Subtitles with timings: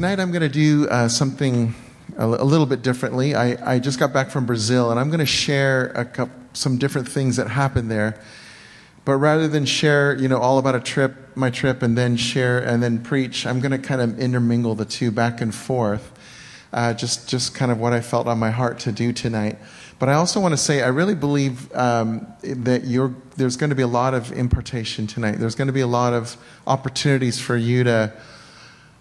[0.00, 1.74] tonight I'm going to do uh, something
[2.16, 3.34] a, a, little bit differently.
[3.34, 6.78] I, I just got back from Brazil, and I'm going to share a couple, some
[6.78, 8.18] different things that happened there.
[9.04, 12.60] But rather than share, you know, all about a trip, my trip, and then share
[12.60, 16.10] and then preach, I'm going to kind of intermingle the two back and forth.
[16.72, 19.58] Uh, just, just kind of what I felt on my heart to do tonight.
[19.98, 23.82] But I also want to say, I really believe um, that there's going to be
[23.82, 25.32] a lot of impartation tonight.
[25.32, 28.14] There's going to be a lot of opportunities for you to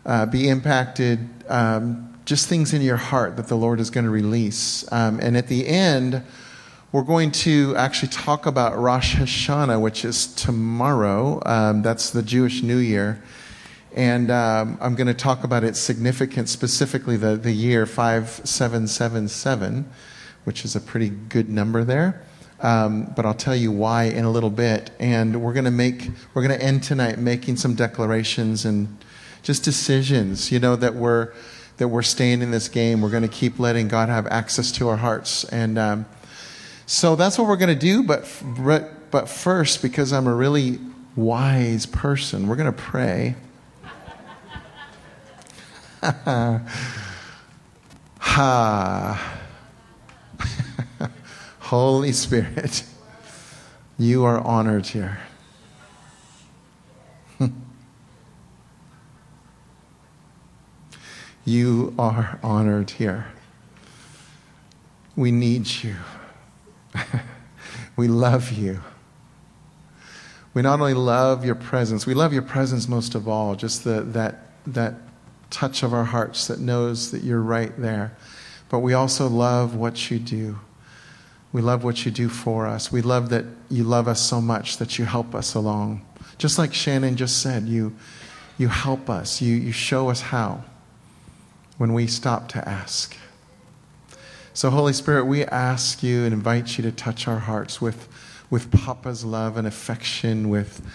[0.06, 4.12] uh, be impacted, um, just things in your heart that the Lord is going to
[4.12, 4.90] release.
[4.92, 6.24] Um, and at the end,
[6.92, 11.42] we're going to actually talk about Rosh Hashanah, which is tomorrow.
[11.46, 13.22] Um, that's the Jewish New Year.
[13.96, 19.90] And um, I'm going to talk about its significance, specifically the, the year 5777,
[20.44, 22.24] which is a pretty good number there.
[22.62, 24.92] Um, but I'll tell you why in a little bit.
[25.00, 29.04] And we're going to make, we're going to end tonight making some declarations and
[29.50, 31.34] just decisions, you know, that we're,
[31.78, 33.02] that we're staying in this game.
[33.02, 35.44] We're going to keep letting God have access to our hearts.
[35.46, 36.06] And um,
[36.86, 38.04] so that's what we're going to do.
[38.04, 40.80] But, but but first, because I'm a really
[41.16, 43.36] wise person, we're going to pray.
[48.20, 49.36] ha.
[51.60, 52.84] Holy Spirit,
[53.98, 55.20] you are honored here.
[61.50, 63.26] You are honored here.
[65.16, 65.96] We need you.
[67.96, 68.82] we love you.
[70.54, 74.02] We not only love your presence, we love your presence most of all, just the,
[74.02, 74.94] that, that
[75.50, 78.16] touch of our hearts that knows that you're right there.
[78.70, 80.60] But we also love what you do.
[81.52, 82.92] We love what you do for us.
[82.92, 86.06] We love that you love us so much that you help us along.
[86.38, 87.96] Just like Shannon just said, you,
[88.60, 90.64] you help us, you, you show us how
[91.80, 93.16] when we stop to ask.
[94.54, 98.10] So, Holy Spirit, we ask you and invite you to touch our hearts with,
[98.50, 100.86] with Papa's love and affection, with,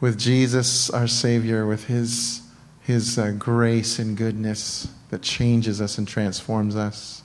[0.00, 2.40] with Jesus, our Savior, with his,
[2.80, 7.22] his uh, grace and goodness that changes us and transforms us.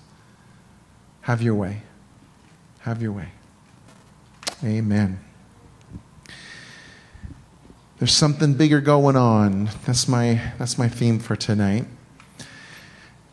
[1.22, 1.84] Have your way.
[2.80, 3.30] Have your way.
[4.62, 5.22] Amen.
[7.98, 9.70] There's something bigger going on.
[9.86, 11.86] That's my, that's my theme for tonight.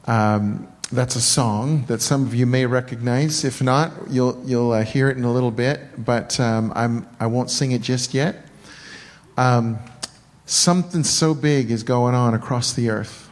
[0.06, 3.44] Um, that's a song that some of you may recognize.
[3.44, 7.27] If not, you'll, you'll uh, hear it in a little bit, but um, I'm, I
[7.27, 8.47] won't sing it just yet.
[9.37, 9.78] Um,
[10.47, 13.31] something so big is going on across the earth.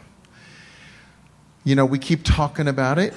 [1.62, 3.14] You know, we keep talking about it,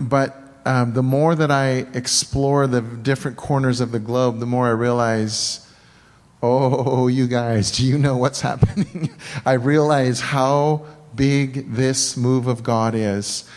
[0.00, 4.66] but um, the more that I explore the different corners of the globe, the more
[4.66, 5.66] I realize,
[6.42, 9.10] oh, you guys, do you know what's happening?
[9.46, 13.48] I realize how big this move of God is.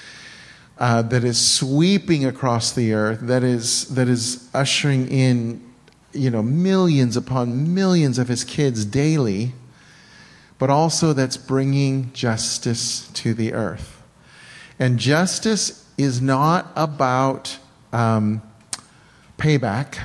[0.79, 5.61] Uh, that is sweeping across the earth, that is, that is ushering in
[6.13, 9.53] you know, millions upon millions of his kids daily,
[10.59, 14.01] but also that's bringing justice to the earth.
[14.79, 17.57] And justice is not about
[17.91, 18.41] um,
[19.37, 19.99] payback.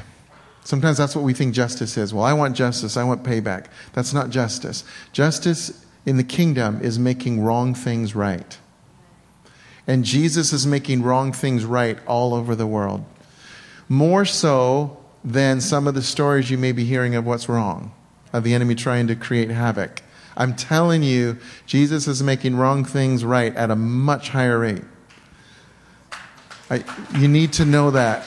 [0.65, 2.13] Sometimes that's what we think justice is.
[2.13, 3.67] Well, I want justice, I want payback.
[3.93, 4.85] That's not justice.
[5.13, 8.57] Justice in the kingdom is making wrong things right.
[9.87, 13.05] And Jesus is making wrong things right all over the world.
[13.91, 17.93] More so than some of the stories you may be hearing of what's wrong,
[18.33, 20.03] of the enemy trying to create havoc.
[20.35, 21.37] I'm telling you,
[21.67, 24.85] Jesus is making wrong things right at a much higher rate.
[26.71, 26.85] I,
[27.19, 28.27] you need to know that.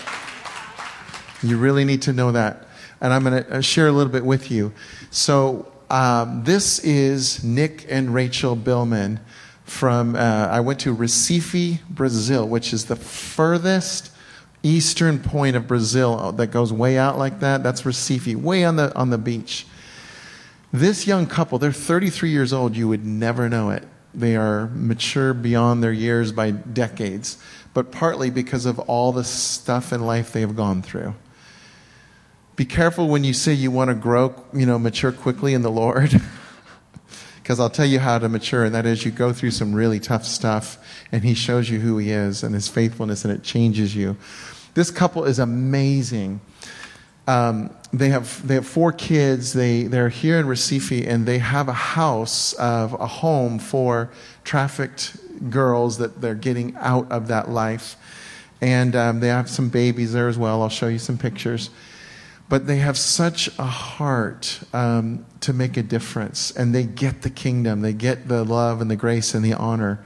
[1.41, 2.67] You really need to know that.
[2.99, 4.71] And I'm going to uh, share a little bit with you.
[5.09, 9.19] So, um, this is Nick and Rachel Billman
[9.65, 14.09] from, uh, I went to Recife, Brazil, which is the furthest
[14.63, 17.61] eastern point of Brazil that goes way out like that.
[17.61, 19.67] That's Recife, way on the, on the beach.
[20.71, 22.77] This young couple, they're 33 years old.
[22.77, 23.85] You would never know it.
[24.13, 27.37] They are mature beyond their years by decades,
[27.73, 31.15] but partly because of all the stuff in life they have gone through
[32.55, 35.71] be careful when you say you want to grow, you know, mature quickly in the
[35.71, 36.21] Lord.
[37.41, 39.99] Because I'll tell you how to mature, and that is you go through some really
[39.99, 40.77] tough stuff,
[41.11, 44.15] and He shows you who He is and His faithfulness, and it changes you.
[44.75, 46.39] This couple is amazing.
[47.27, 49.53] Um, they have they have four kids.
[49.53, 54.11] They they're here in Recife, and they have a house of a home for
[54.43, 55.17] trafficked
[55.49, 57.95] girls that they're getting out of that life,
[58.61, 60.61] and um, they have some babies there as well.
[60.61, 61.69] I'll show you some pictures.
[62.51, 67.29] But they have such a heart um, to make a difference, and they get the
[67.29, 70.03] kingdom, they get the love and the grace and the honor.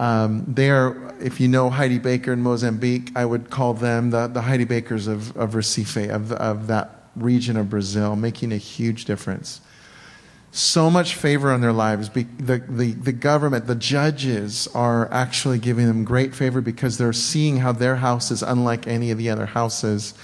[0.00, 4.26] Um, they are, if you know Heidi Baker in Mozambique, I would call them the,
[4.26, 9.04] the Heidi Bakers of, of Recife, of, of that region of Brazil, making a huge
[9.04, 9.60] difference
[10.50, 12.08] so much favor on their lives.
[12.10, 17.58] The, the, the government, the judges are actually giving them great favor because they're seeing
[17.58, 20.14] how their house is unlike any of the other houses.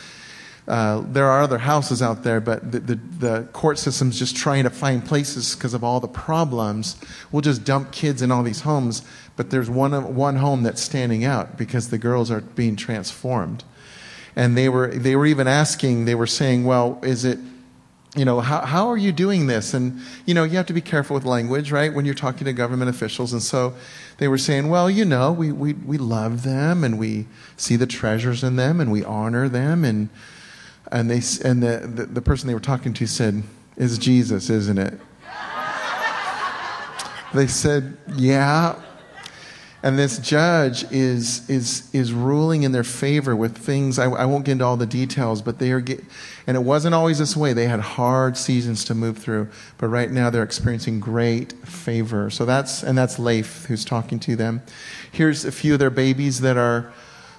[0.68, 4.64] Uh, there are other houses out there, but the, the, the court system's just trying
[4.64, 6.96] to find places because of all the problems.
[7.30, 9.02] We'll just dump kids in all these homes,
[9.36, 13.62] but there's one, one home that's standing out because the girls are being transformed.
[14.34, 17.38] And they were, they were even asking, they were saying, well, is it
[18.14, 19.74] you know, how, how are you doing this?
[19.74, 22.52] And, you know, you have to be careful with language, right, when you're talking to
[22.54, 23.34] government officials.
[23.34, 23.74] And so
[24.16, 27.26] they were saying, well, you know, we, we, we love them and we
[27.58, 29.84] see the treasures in them and we honor them.
[29.84, 30.08] And,
[30.92, 33.42] and, they, and the, the, the person they were talking to said,
[33.76, 34.98] is Jesus, isn't it?
[37.34, 38.80] they said, yeah,
[39.86, 44.00] and this judge is, is, is ruling in their favor with things.
[44.00, 46.02] I, I won't get into all the details, but they are, get,
[46.46, 47.52] and it wasn't always this way.
[47.52, 49.48] They had hard seasons to move through,
[49.78, 52.30] but right now they're experiencing great favor.
[52.30, 54.62] So that's, and that's Leif who's talking to them.
[55.12, 56.92] Here's a few of their babies that are,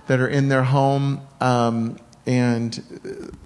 [0.05, 1.27] that are in their home.
[1.41, 1.97] Um,
[2.27, 2.83] and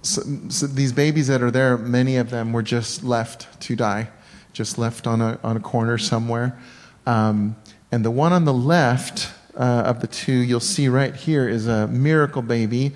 [0.02, 4.08] so, so these babies that are there, many of them were just left to die,
[4.52, 6.58] just left on a, on a corner somewhere.
[7.06, 7.54] Um,
[7.92, 11.68] and the one on the left uh, of the two, you'll see right here, is
[11.68, 12.92] a miracle baby.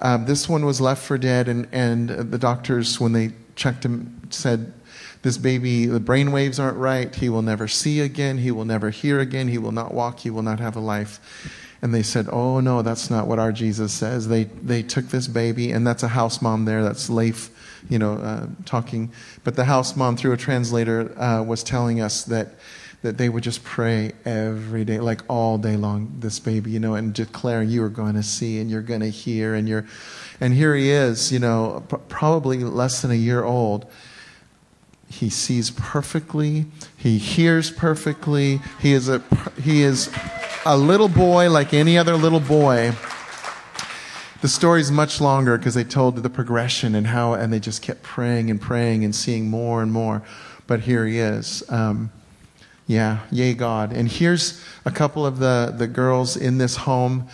[0.00, 4.22] Um, this one was left for dead, and, and the doctors, when they checked him,
[4.30, 4.72] said,
[5.20, 7.14] This baby, the brain waves aren't right.
[7.14, 8.38] He will never see again.
[8.38, 9.48] He will never hear again.
[9.48, 10.20] He will not walk.
[10.20, 11.20] He will not have a life.
[11.82, 14.28] And they said, Oh, no, that's not what our Jesus says.
[14.28, 16.82] They, they took this baby, and that's a house mom there.
[16.82, 17.50] That's Leif,
[17.88, 19.10] you know, uh, talking.
[19.44, 22.54] But the house mom, through a translator, uh, was telling us that
[23.02, 26.94] that they would just pray every day, like all day long, this baby, you know,
[26.94, 29.86] and declare you are going to see and you're going to hear and you're,
[30.40, 33.86] and here he is, you know, probably less than a year old.
[35.08, 36.66] He sees perfectly.
[36.96, 38.60] He hears perfectly.
[38.80, 39.22] He is a,
[39.60, 40.12] he is
[40.66, 42.92] a little boy like any other little boy.
[44.42, 48.02] The story's much longer because they told the progression and how, and they just kept
[48.02, 50.22] praying and praying and seeing more and more.
[50.66, 51.62] But here he is.
[51.70, 52.12] Um,
[52.86, 53.92] yeah, yay, God.
[53.92, 57.28] And here's a couple of the, the girls in this home.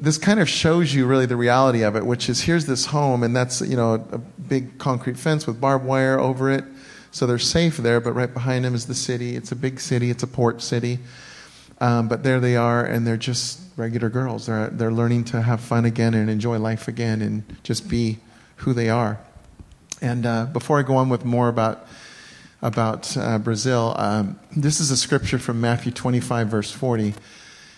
[0.00, 3.22] This kind of shows you really the reality of it, which is here's this home,
[3.22, 6.64] and that's, you know, a big concrete fence with barbed wire over it.
[7.10, 9.36] So they're safe there, but right behind them is the city.
[9.36, 10.98] It's a big city, it's a port city.
[11.82, 14.46] Um, but there they are, and they're just regular girls.
[14.46, 18.20] They're, they're learning to have fun again and enjoy life again and just be
[18.56, 19.18] who they are.
[20.00, 21.88] And uh, before I go on with more about
[22.62, 23.92] about uh, Brazil.
[23.98, 27.14] Um, this is a scripture from Matthew 25, verse 40,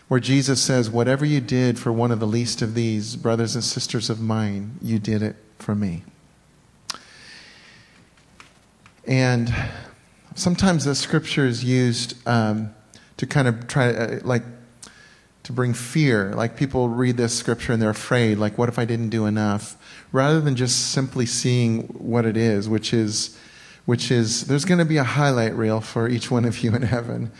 [0.09, 3.65] where Jesus says, Whatever you did for one of the least of these, brothers and
[3.65, 6.05] sisters of mine, you did it for me.
[9.07, 9.55] And
[10.35, 12.75] sometimes the scripture is used um,
[13.16, 14.43] to kind of try, uh, like,
[15.44, 16.34] to bring fear.
[16.34, 19.76] Like people read this scripture and they're afraid, like, what if I didn't do enough?
[20.11, 23.38] Rather than just simply seeing what it is, which is
[23.84, 26.82] which is there's going to be a highlight reel for each one of you in
[26.82, 27.31] heaven.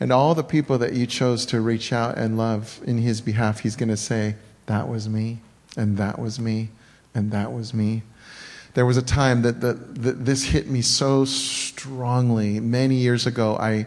[0.00, 3.60] And all the people that you chose to reach out and love in his behalf,
[3.60, 4.34] he's going to say,
[4.66, 5.38] That was me,
[5.76, 6.70] and that was me,
[7.14, 8.02] and that was me.
[8.74, 12.58] There was a time that, that, that this hit me so strongly.
[12.58, 13.86] Many years ago, I,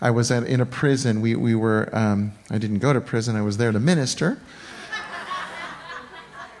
[0.00, 1.20] I was at, in a prison.
[1.20, 4.38] We, we were, um, I didn't go to prison, I was there to minister.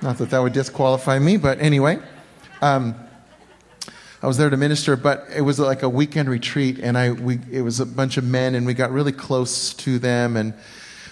[0.02, 1.98] Not that that would disqualify me, but anyway.
[2.60, 2.94] Um,
[4.22, 7.40] I was there to minister, but it was like a weekend retreat, and I we
[7.50, 10.54] it was a bunch of men, and we got really close to them, and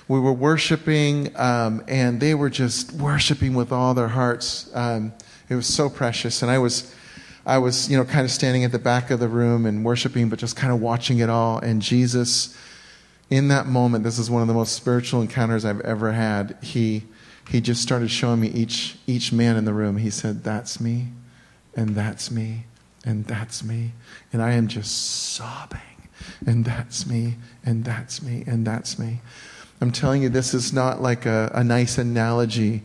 [0.09, 4.71] we were worshiping, um, and they were just worshiping with all their hearts.
[4.75, 5.13] Um,
[5.51, 6.95] it was so precious, and I was.
[7.45, 10.29] I was, you know, kind of standing at the back of the room and worshiping,
[10.29, 11.59] but just kind of watching it all.
[11.59, 12.57] And Jesus,
[13.31, 16.57] in that moment, this is one of the most spiritual encounters I've ever had.
[16.63, 17.03] He,
[17.51, 19.97] he just started showing me each, each man in the room.
[19.97, 21.09] He said, That's me,
[21.75, 22.67] and that's me,
[23.05, 23.93] and that's me.
[24.33, 25.81] And I am just sobbing,
[26.47, 29.21] and that's me, and that's me, and that's me.
[29.81, 32.83] I'm telling you, this is not like a, a nice analogy.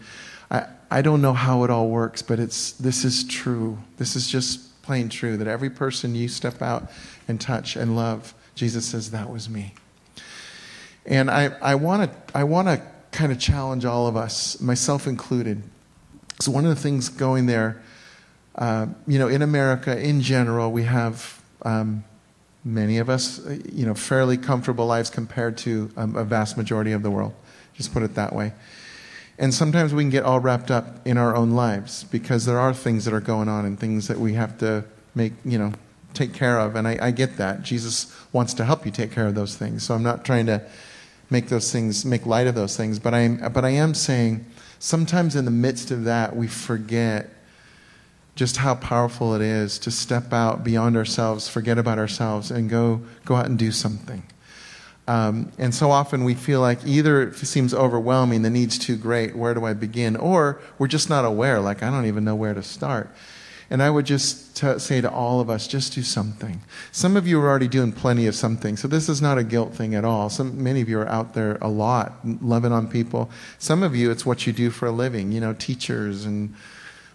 [0.49, 3.77] I, I don't know how it all works, but it's, this is true.
[3.97, 6.89] This is just plain true that every person you step out
[7.27, 9.73] and touch and love, Jesus says, that was me.
[11.05, 15.63] And I, I want to I wanna kind of challenge all of us, myself included.
[16.41, 17.81] So, one of the things going there
[18.57, 22.03] uh, you know, in America in general, we have um,
[22.65, 26.91] many of us, uh, you know, fairly comfortable lives compared to um, a vast majority
[26.91, 27.33] of the world.
[27.75, 28.53] Just put it that way.
[29.39, 32.73] And sometimes we can get all wrapped up in our own lives because there are
[32.73, 35.73] things that are going on and things that we have to make, you know,
[36.13, 36.75] take care of.
[36.75, 37.61] And I, I get that.
[37.61, 39.83] Jesus wants to help you take care of those things.
[39.83, 40.63] So I'm not trying to
[41.29, 42.97] make those things, make light of those things.
[42.97, 44.45] But, I'm, but I am saying
[44.79, 47.29] sometimes in the midst of that, we forget
[48.35, 53.01] just how powerful it is to step out beyond ourselves, forget about ourselves, and go,
[53.25, 54.23] go out and do something.
[55.07, 59.35] Um, and so often we feel like either it seems overwhelming, the need's too great,
[59.35, 60.17] where do I begin?
[60.17, 63.09] Or we're just not aware, like I don't even know where to start.
[63.69, 66.61] And I would just t- say to all of us, just do something.
[66.91, 69.73] Some of you are already doing plenty of something, so this is not a guilt
[69.73, 70.29] thing at all.
[70.29, 73.29] Some, many of you are out there a lot, loving on people.
[73.59, 76.53] Some of you, it's what you do for a living, you know, teachers and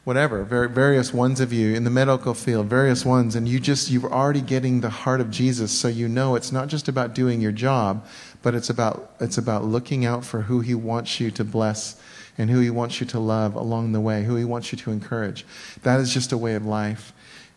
[0.04, 4.12] whatever, various ones of you in the medical field, various ones, and you just, you're
[4.12, 7.52] already getting the heart of Jesus, so you know it's not just about doing your
[7.52, 8.04] job,
[8.42, 12.00] but it's about, it's about looking out for who He wants you to bless
[12.36, 14.90] and who He wants you to love along the way, who He wants you to
[14.90, 15.46] encourage.
[15.82, 17.12] That is just a way of life.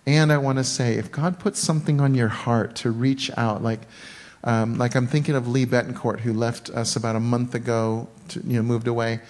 [0.06, 3.64] And I want to say, if God puts something on your heart to reach out,
[3.64, 3.82] like,
[4.44, 8.42] um, like I'm thinking of Lee Betancourt, who left us about a month ago, to,
[8.42, 9.22] you know, moved away.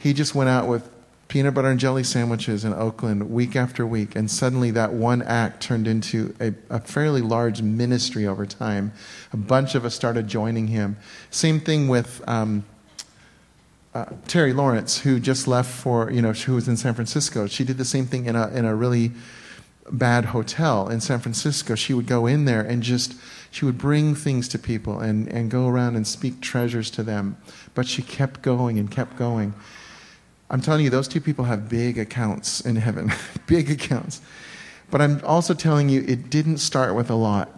[0.00, 0.90] He just went out with
[1.28, 4.14] peanut butter and jelly sandwiches in Oakland week after week.
[4.14, 8.92] And suddenly that one act turned into a, a, fairly large ministry over time.
[9.32, 10.96] A bunch of us started joining him.
[11.30, 12.64] Same thing with um,
[13.92, 17.46] uh, Terry Lawrence, who just left for, you know, who was in San Francisco.
[17.46, 19.10] She did the same thing in a, in a really
[19.90, 21.74] bad hotel in San Francisco.
[21.74, 23.14] She would go in there and just,
[23.50, 27.36] she would bring things to people and, and go around and speak treasures to them.
[27.74, 29.54] But she kept going and kept going.
[30.48, 33.12] I'm telling you, those two people have big accounts in heaven,
[33.46, 34.20] big accounts.
[34.90, 37.50] But I'm also telling you, it didn't start with a lot.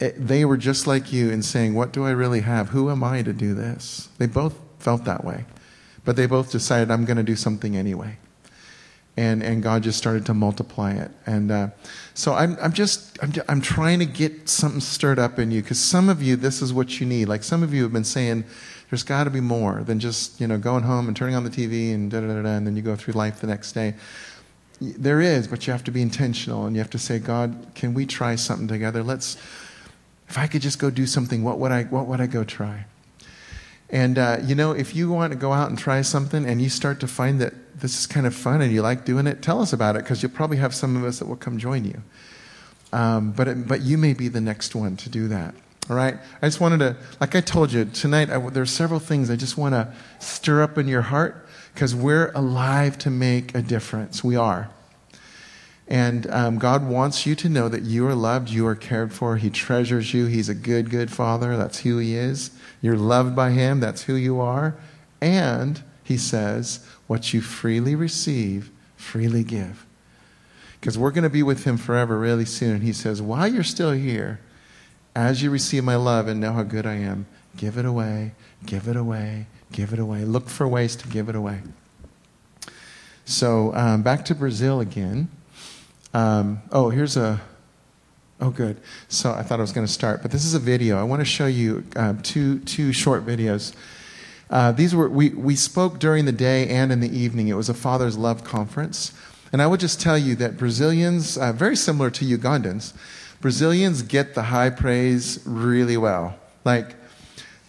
[0.00, 2.70] It, they were just like you in saying, What do I really have?
[2.70, 4.08] Who am I to do this?
[4.18, 5.44] They both felt that way.
[6.04, 8.18] But they both decided, I'm going to do something anyway.
[9.18, 11.10] And, and God just started to multiply it.
[11.26, 11.68] And uh,
[12.14, 15.80] so I'm, I'm just, I'm, I'm trying to get something stirred up in you because
[15.80, 17.26] some of you, this is what you need.
[17.26, 18.44] Like some of you have been saying,
[18.90, 21.50] there's got to be more than just you know going home and turning on the
[21.50, 23.94] TV and da da da, and then you go through life the next day.
[24.80, 27.94] There is, but you have to be intentional and you have to say, God, can
[27.94, 29.02] we try something together?
[29.02, 29.36] Let's.
[30.28, 31.84] If I could just go do something, what would I?
[31.84, 32.86] What would I go try?
[33.90, 36.68] And uh, you know, if you want to go out and try something, and you
[36.68, 39.60] start to find that this is kind of fun and you like doing it, tell
[39.60, 42.02] us about it because you'll probably have some of us that will come join you.
[42.92, 45.54] Um, but it, but you may be the next one to do that.
[45.90, 46.16] All right?
[46.42, 49.36] I just wanted to, like I told you, tonight I, there are several things I
[49.36, 54.22] just want to stir up in your heart because we're alive to make a difference.
[54.22, 54.70] We are.
[55.86, 59.38] And um, God wants you to know that you are loved, you are cared for,
[59.38, 60.26] He treasures you.
[60.26, 61.56] He's a good, good Father.
[61.56, 62.50] That's who He is.
[62.82, 63.80] You're loved by Him.
[63.80, 64.76] That's who you are.
[65.22, 69.84] And He says, what you freely receive, freely give.
[70.78, 72.76] Because we're going to be with Him forever really soon.
[72.76, 74.38] And He says, while you're still here,
[75.16, 78.34] as you receive my love and know how good I am, give it away,
[78.64, 80.24] give it away, give it away.
[80.24, 81.62] Look for ways to give it away.
[83.24, 85.28] So um, back to Brazil again.
[86.14, 87.40] Um, oh, here's a.
[88.40, 88.80] Oh, good.
[89.08, 90.98] So I thought I was going to start, but this is a video.
[90.98, 93.74] I want to show you uh, two two short videos.
[94.50, 97.48] Uh, these were we we spoke during the day and in the evening.
[97.48, 99.12] It was a Father's Love conference,
[99.52, 102.94] and I would just tell you that Brazilians, uh, very similar to Ugandans,
[103.40, 106.36] Brazilians get the high praise really well.
[106.64, 106.96] Like,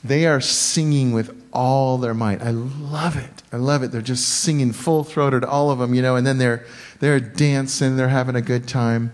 [0.03, 2.41] they are singing with all their might.
[2.41, 3.43] I love it.
[3.51, 3.91] I love it.
[3.91, 6.65] They're just singing full throated, all of them, you know, and then they're,
[6.99, 9.11] they're dancing, they're having a good time.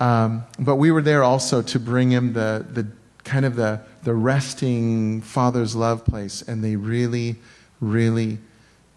[0.00, 2.86] Um, but we were there also to bring him the, the
[3.28, 7.36] kind of the, the resting father's love place, and they really,
[7.80, 8.38] really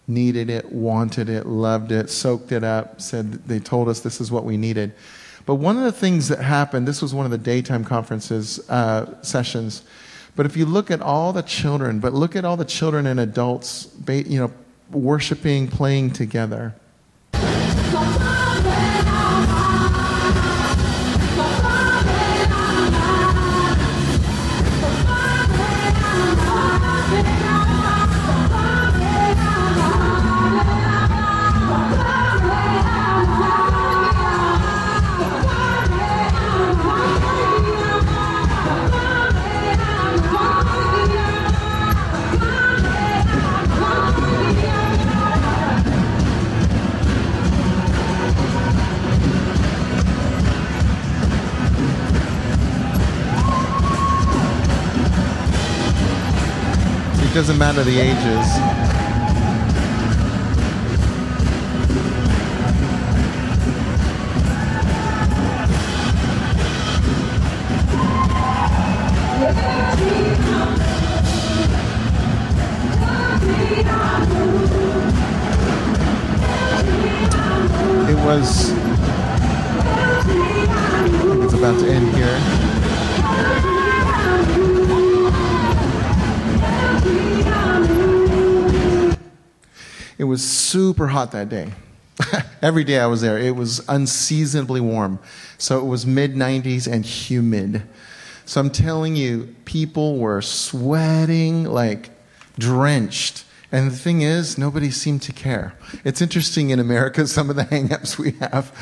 [0.07, 4.31] needed it, wanted it, loved it, soaked it up, said they told us this is
[4.31, 4.93] what we needed.
[5.45, 9.21] But one of the things that happened, this was one of the daytime conferences uh,
[9.21, 9.83] sessions.
[10.35, 13.19] But if you look at all the children, but look at all the children and
[13.19, 14.51] adults, you know,
[14.91, 16.73] worshiping, playing together.
[57.41, 58.91] Doesn't matter the ages.
[78.23, 78.70] was.
[90.41, 91.71] Was super hot that day.
[92.63, 95.19] Every day I was there, it was unseasonably warm.
[95.59, 97.83] So it was mid 90s and humid.
[98.45, 102.09] So I'm telling you, people were sweating like
[102.57, 103.45] drenched.
[103.71, 105.75] And the thing is, nobody seemed to care.
[106.03, 108.75] It's interesting in America, some of the hangups we have.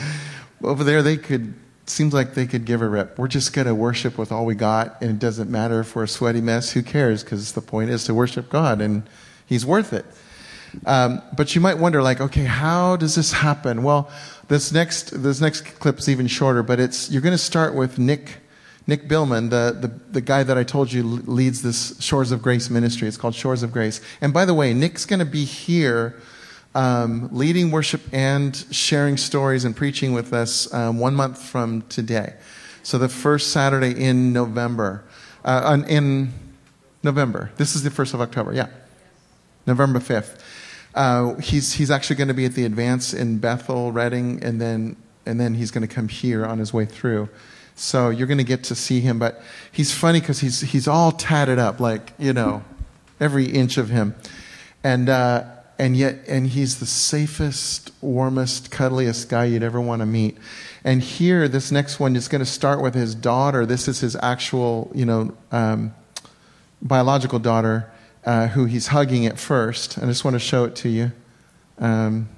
[0.63, 1.53] Over there, they could,
[1.87, 3.19] seems like they could give a rip.
[3.19, 6.03] We're just going to worship with all we got, and it doesn't matter if we're
[6.03, 6.71] a sweaty mess.
[6.71, 7.21] Who cares?
[7.21, 9.03] Because the point is to worship God, and
[9.45, 10.05] He's worth it.
[10.85, 13.83] Um, but you might wonder, like, okay, how does this happen?
[13.83, 14.09] Well,
[14.47, 17.99] this next, this next clip is even shorter, but it's, you're going to start with
[17.99, 18.37] Nick
[18.87, 22.71] Nick Billman, the, the, the, guy that I told you leads this Shores of Grace
[22.71, 23.07] ministry.
[23.07, 24.01] It's called Shores of Grace.
[24.19, 26.19] And by the way, Nick's going to be here
[26.73, 32.33] um, leading worship and sharing stories and preaching with us um, one month from today.
[32.81, 35.03] So the first Saturday in November.
[35.45, 36.33] Uh, in
[37.03, 37.51] November.
[37.57, 38.67] This is the 1st of October, yeah.
[39.65, 40.39] November 5th.
[40.95, 44.95] Uh, he's, he's actually going to be at the Advance in Bethel, Redding, and then,
[45.25, 47.29] and then he's going to come here on his way through.
[47.75, 49.19] So you're going to get to see him.
[49.19, 49.41] But
[49.71, 52.63] he's funny because he's, he's all tatted up, like, you know,
[53.19, 54.15] every inch of him.
[54.83, 55.45] And, uh,
[55.77, 60.37] and yet, and he's the safest, warmest, cuddliest guy you'd ever want to meet.
[60.83, 63.65] And here, this next one is going to start with his daughter.
[63.65, 65.93] This is his actual, you know, um,
[66.81, 67.89] biological daughter,
[68.25, 69.97] uh, who he's hugging at first.
[69.97, 71.11] I just want to show it to you.
[71.77, 72.29] Um,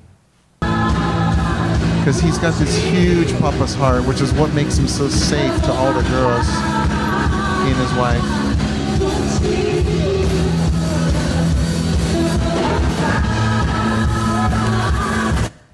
[0.60, 5.72] because he's got this huge papa's heart, which is what makes him so safe to
[5.72, 8.42] all the girls, he and his wife.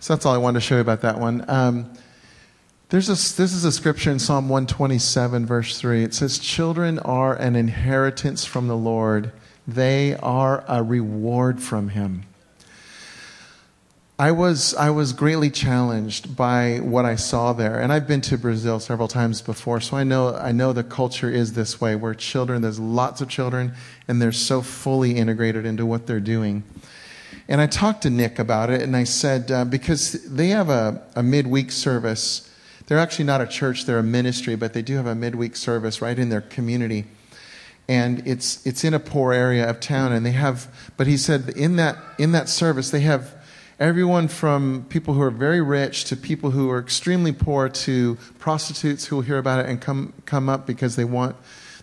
[0.01, 1.43] So that's all I wanted to show you about that one.
[1.49, 1.93] Um,
[2.89, 6.03] there's a, this is a scripture in Psalm 127, verse 3.
[6.03, 9.33] It says, Children are an inheritance from the Lord,
[9.67, 12.23] they are a reward from him.
[14.19, 17.79] I was, I was greatly challenged by what I saw there.
[17.79, 21.29] And I've been to Brazil several times before, so I know, I know the culture
[21.29, 23.73] is this way where children, there's lots of children,
[24.07, 26.63] and they're so fully integrated into what they're doing.
[27.47, 31.03] And I talked to Nick about it, and I said, uh, because they have a,
[31.15, 32.51] a midweek service.
[32.87, 36.01] They're actually not a church, they're a ministry, but they do have a midweek service
[36.01, 37.05] right in their community.
[37.89, 41.49] And it's, it's in a poor area of town, and they have, but he said
[41.49, 43.33] in that, in that service, they have
[43.79, 49.05] everyone from people who are very rich to people who are extremely poor to prostitutes
[49.05, 51.35] who will hear about it and come, come up because they want,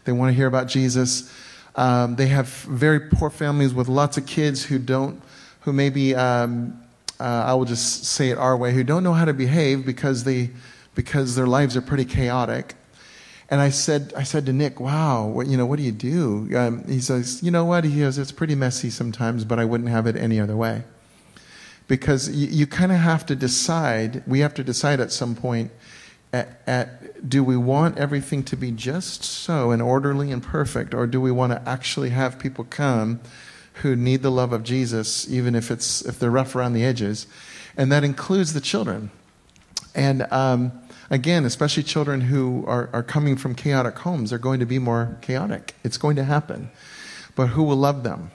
[0.05, 1.33] they want to hear about Jesus.
[1.77, 5.23] Um, they have very poor families with lots of kids who don't,
[5.61, 6.81] who maybe, um,
[7.19, 10.25] uh, I will just say it our way, who don't know how to behave because,
[10.25, 10.51] they,
[10.95, 12.75] because their lives are pretty chaotic.
[13.51, 16.49] And I said, I said to Nick, wow, what, you know, what do you do?
[16.57, 17.85] Um, he says, you know what?
[17.85, 20.85] He goes, it's pretty messy sometimes, but I wouldn't have it any other way
[21.87, 25.71] because you, you kind of have to decide, we have to decide at some point
[26.33, 31.07] at, at, do we want everything to be just so and orderly and perfect, or
[31.07, 33.21] do we want to actually have people come
[33.83, 37.27] who need the love of Jesus, even if, it's, if they're rough around the edges?
[37.77, 39.11] And that includes the children.
[39.95, 40.73] And um,
[41.11, 45.17] again, especially children who are, are coming from chaotic homes, are going to be more
[45.21, 45.75] chaotic.
[45.85, 46.71] It's going to happen.
[47.35, 48.31] But who will love them?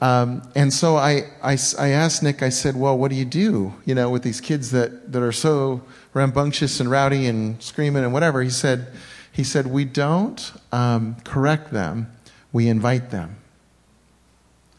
[0.00, 3.74] Um, and so I, I, I, asked Nick, I said, well, what do you do,
[3.84, 5.82] you know, with these kids that, that are so
[6.14, 8.42] rambunctious and rowdy and screaming and whatever?
[8.42, 8.86] He said,
[9.30, 12.10] he said we don't um, correct them,
[12.50, 13.36] we invite them.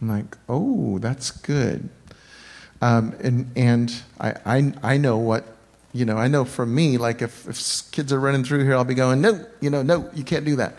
[0.02, 1.90] I'm like, oh, that's good.
[2.82, 5.46] Um, and and I, I, I know what,
[5.94, 8.84] you know, I know for me, like if, if kids are running through here, I'll
[8.84, 10.76] be going, no, you know, no, you can't do that.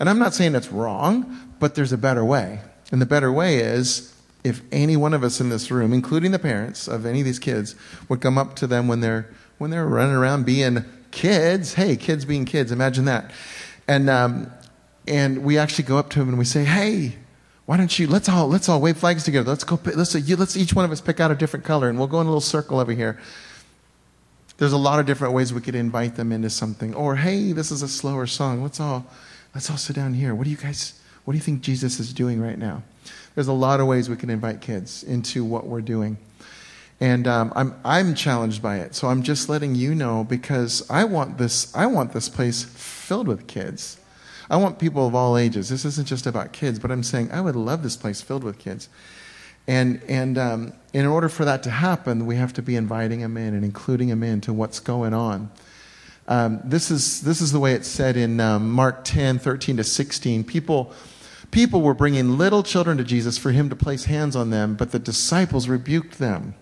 [0.00, 2.60] And I'm not saying it's wrong, but there's a better way.
[2.90, 6.38] And the better way is if any one of us in this room, including the
[6.38, 7.74] parents of any of these kids,
[8.08, 11.74] would come up to them when they're when they're running around being kids.
[11.74, 12.72] Hey, kids being kids.
[12.72, 13.30] Imagine that.
[13.88, 14.50] And um,
[15.06, 17.16] and we actually go up to them and we say, Hey,
[17.66, 19.48] why don't you let's all let's all wave flags together.
[19.48, 19.78] Let's go.
[19.84, 22.20] Let's you, let's each one of us pick out a different color, and we'll go
[22.20, 23.18] in a little circle over here.
[24.56, 26.94] There's a lot of different ways we could invite them into something.
[26.94, 28.62] Or hey, this is a slower song.
[28.62, 29.06] Let's all
[29.54, 30.34] let's all sit down here.
[30.34, 32.82] What do you guys What do you think Jesus is doing right now?
[33.34, 36.16] There's a lot of ways we can invite kids into what we're doing.
[37.00, 38.94] And um, I'm, I'm challenged by it.
[38.94, 43.26] So I'm just letting you know because I want this, I want this place filled
[43.26, 43.98] with kids.
[44.48, 45.68] I want people of all ages.
[45.68, 48.58] This isn't just about kids, but I'm saying I would love this place filled with
[48.58, 48.88] kids.
[49.66, 53.36] And, and um, in order for that to happen, we have to be inviting them
[53.36, 55.50] in and including them into what's going on.
[56.26, 59.84] Um, this, is, this is the way it's said in um, Mark 10, 13 to
[59.84, 60.44] 16.
[60.44, 60.92] People,
[61.50, 64.92] people were bringing little children to Jesus for him to place hands on them, but
[64.92, 66.54] the disciples rebuked them.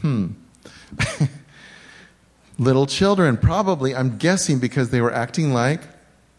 [0.00, 0.28] Hmm.
[2.58, 5.82] little children, probably, I'm guessing because they were acting like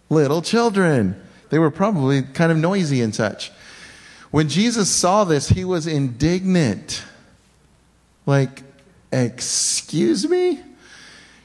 [0.10, 1.22] little children.
[1.50, 3.52] They were probably kind of noisy and such.
[4.32, 7.04] When Jesus saw this, he was indignant.
[8.26, 8.64] Like,
[9.12, 10.62] excuse me?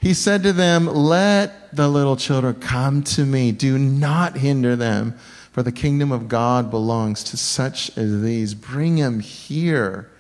[0.00, 3.52] He said to them, Let the little children come to me.
[3.52, 5.16] Do not hinder them,
[5.52, 8.54] for the kingdom of God belongs to such as these.
[8.54, 10.10] Bring them here.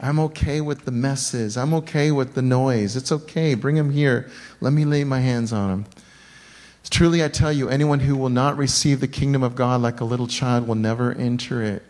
[0.00, 1.58] I'm okay with the messes.
[1.58, 2.96] I'm okay with the noise.
[2.96, 3.54] It's okay.
[3.54, 4.30] Bring them here.
[4.62, 5.86] Let me lay my hands on them.
[6.88, 10.04] Truly, I tell you, anyone who will not receive the kingdom of God like a
[10.04, 11.82] little child will never enter it.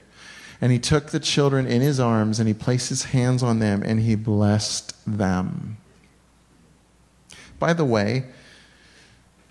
[0.61, 3.83] And he took the children in his arms and he placed his hands on them
[3.83, 5.79] and he blessed them.
[7.59, 8.25] By the way,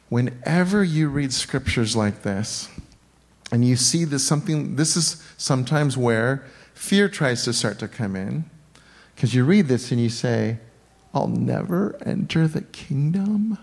[0.10, 2.70] whenever you read scriptures like this
[3.52, 6.44] and you see this something this is sometimes where
[6.74, 8.46] fear tries to start to come in
[9.16, 10.58] because you read this and you say,
[11.14, 13.58] I'll never enter the kingdom.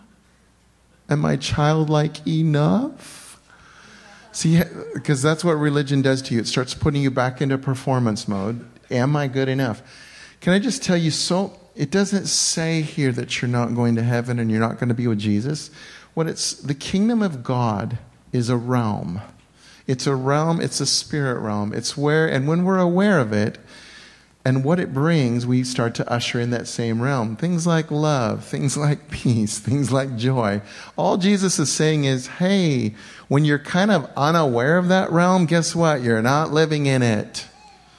[1.08, 3.25] Am I childlike enough?
[4.36, 4.60] See,
[4.92, 6.40] because that's what religion does to you.
[6.40, 8.68] It starts putting you back into performance mode.
[8.90, 9.80] Am I good enough?
[10.42, 14.02] Can I just tell you so it doesn't say here that you're not going to
[14.02, 15.70] heaven and you're not going to be with Jesus.
[16.12, 17.96] What it's the kingdom of God
[18.30, 19.22] is a realm.
[19.86, 21.72] It's a realm, it's a spirit realm.
[21.72, 23.56] It's where and when we're aware of it,
[24.46, 27.34] and what it brings, we start to usher in that same realm.
[27.34, 30.62] Things like love, things like peace, things like joy.
[30.94, 32.94] All Jesus is saying is, hey,
[33.26, 36.00] when you're kind of unaware of that realm, guess what?
[36.00, 37.48] You're not living in it.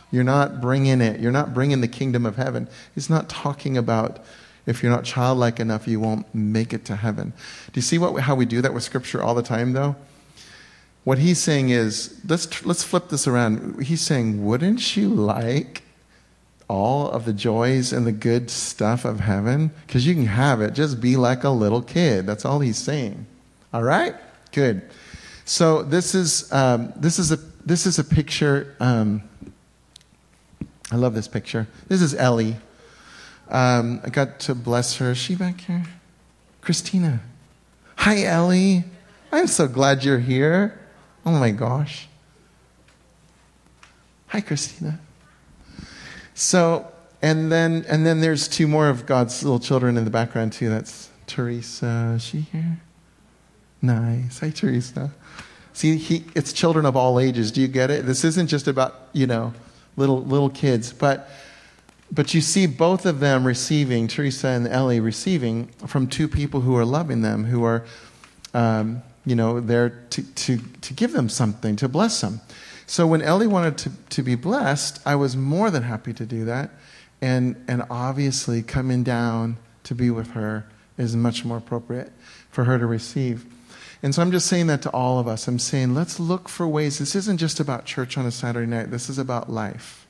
[0.10, 1.20] You're not bringing it.
[1.20, 2.70] You're not bringing the kingdom of heaven.
[2.96, 4.24] He's not talking about
[4.66, 7.34] if you're not childlike enough, you won't make it to heaven.
[7.74, 9.98] Do you see what, how we do that with Scripture all the time, though?
[11.04, 13.84] What he's saying is, let's, let's flip this around.
[13.84, 15.84] He's saying, wouldn't you like
[16.68, 19.72] all of the joys and the good stuff of heaven?
[19.86, 20.74] Because you can have it.
[20.74, 22.26] Just be like a little kid.
[22.26, 23.26] That's all he's saying.
[23.74, 24.16] All right?
[24.52, 24.82] Good.
[25.46, 28.76] So this is, um, this is, a, this is a picture.
[28.80, 29.24] Um,
[30.92, 31.68] I love this picture.
[31.88, 32.56] This is Ellie.
[33.50, 35.12] Um, I got to bless her.
[35.12, 35.84] Is she back here?
[36.62, 37.22] Christina.
[37.98, 38.84] Hi, Ellie.
[39.32, 40.80] I'm so glad you're here.
[41.26, 42.08] Oh my gosh.
[44.28, 45.00] Hi, Christina.
[46.40, 46.86] So,
[47.24, 50.70] and then, and then there's two more of God's little children in the background too.
[50.70, 52.14] That's Teresa.
[52.16, 52.78] Is she here?
[53.82, 54.38] Nice.
[54.40, 55.12] Hi, Teresa.
[55.74, 57.52] See, he, it's children of all ages.
[57.52, 58.06] Do you get it?
[58.06, 59.52] This isn't just about, you know,
[59.96, 61.28] little, little kids, but,
[62.12, 66.76] but you see both of them receiving, Teresa and Ellie receiving from two people who
[66.76, 67.84] are loving them, who are,
[68.54, 72.42] um, you know, there to, to, to give them something, to bless them.
[72.88, 76.46] So when Ellie wanted to, to be blessed, I was more than happy to do
[76.46, 76.72] that.
[77.22, 80.66] And, and obviously, coming down to be with her
[80.98, 82.12] is much more appropriate
[82.50, 83.46] for her to receive.
[84.02, 85.48] And so I'm just saying that to all of us.
[85.48, 86.98] I'm saying, let's look for ways.
[86.98, 90.08] This isn't just about church on a Saturday night, this is about life.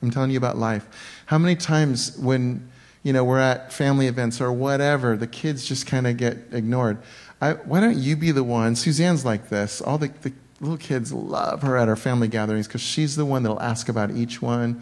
[0.00, 0.86] I'm telling you about life.
[1.26, 2.70] How many times when
[3.02, 6.98] you know we're at family events or whatever, the kids just kind of get ignored.
[7.40, 8.76] I, why don't you be the one?
[8.76, 9.80] Suzanne's like this.
[9.80, 10.32] All the, the
[10.62, 14.12] little kids love her at our family gatherings because she's the one that'll ask about
[14.12, 14.80] each one.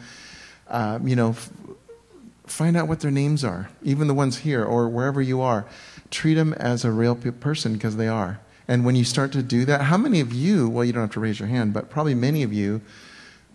[0.68, 1.50] Um, you know, f-
[2.46, 5.66] find out what their names are, even the ones here or wherever you are.
[6.10, 8.40] Treat them as a real person because they are.
[8.68, 11.12] And when you start to do that, how many of you, well, you don't have
[11.12, 12.82] to raise your hand, but probably many of you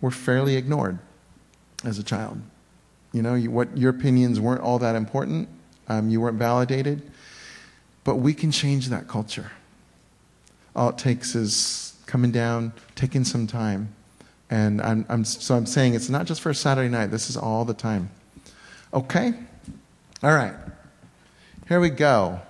[0.00, 0.98] were fairly ignored
[1.84, 2.42] as a child?
[3.12, 5.48] You know, you, what, your opinions weren't all that important,
[5.88, 7.08] um, you weren't validated.
[8.02, 9.52] But we can change that culture.
[10.74, 11.85] All it takes is
[12.16, 13.94] coming down, taking some time.
[14.48, 17.36] And I'm, I'm, so I'm saying it's not just for a Saturday night, this is
[17.36, 18.08] all the time.
[18.94, 19.34] Okay?
[20.22, 20.54] All right.
[21.68, 22.40] Here we go.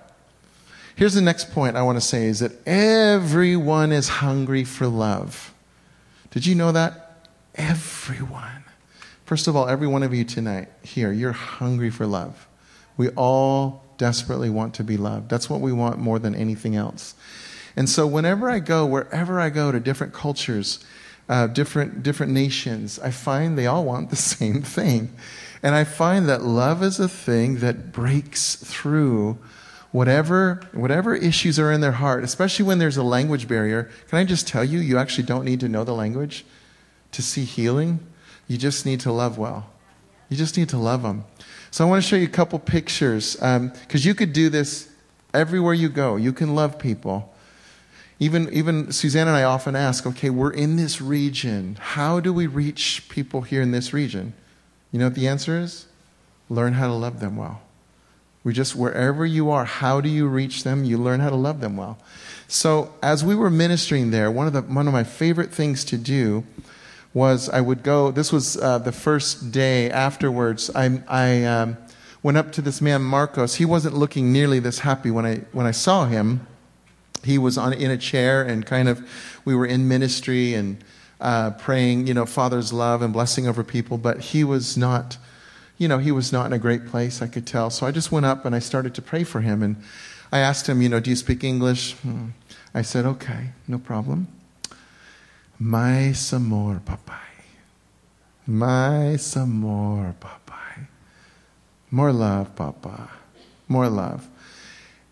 [0.95, 5.53] Here's the next point I want to say is that everyone is hungry for love.
[6.31, 7.27] Did you know that?
[7.55, 8.63] Everyone.
[9.25, 12.47] First of all, every one of you tonight here, you're hungry for love.
[12.95, 15.27] We all desperately want to be loved.
[15.29, 17.15] That's what we want more than anything else.
[17.77, 20.83] And so whenever I go, wherever I go to different cultures,
[21.29, 25.13] uh, different, different nations, I find they all want the same thing.
[25.61, 29.37] And I find that love is a thing that breaks through
[29.91, 33.89] whatever, whatever issues are in their heart, especially when there's a language barrier.
[34.09, 36.45] Can I just tell you, you actually don't need to know the language
[37.11, 37.99] to see healing.
[38.47, 39.69] You just need to love well.
[40.29, 41.25] You just need to love them.
[41.69, 44.89] So I want to show you a couple pictures because um, you could do this
[45.33, 46.15] everywhere you go.
[46.15, 47.33] You can love people.
[48.19, 51.77] Even, even Suzanne and I often ask, okay, we're in this region.
[51.79, 54.33] How do we reach people here in this region?
[54.91, 55.85] You know what the answer is?
[56.49, 57.61] Learn how to love them well.
[58.43, 60.83] We just, wherever you are, how do you reach them?
[60.83, 61.99] You learn how to love them well.
[62.47, 65.97] So, as we were ministering there, one of, the, one of my favorite things to
[65.97, 66.45] do
[67.13, 70.71] was I would go, this was uh, the first day afterwards.
[70.73, 71.77] I, I um,
[72.23, 73.55] went up to this man, Marcos.
[73.55, 76.47] He wasn't looking nearly this happy when I, when I saw him.
[77.27, 79.05] He was on, in a chair and kind of,
[79.43, 80.81] we were in ministry and
[81.19, 85.17] uh, praying, you know, Father's love and blessing over people, but he was not,
[85.77, 87.69] you know, he was not in a great place, I could tell.
[87.69, 89.61] So I just went up and I started to pray for him.
[89.61, 89.75] And
[90.31, 91.95] I asked him, you know, do you speak English?
[91.95, 92.27] Hmm.
[92.73, 94.27] I said, okay, no problem.
[95.59, 97.27] Mais amor, papai.
[98.45, 100.87] Mais amor, papai.
[101.91, 103.09] More love, papa.
[103.67, 104.29] More love.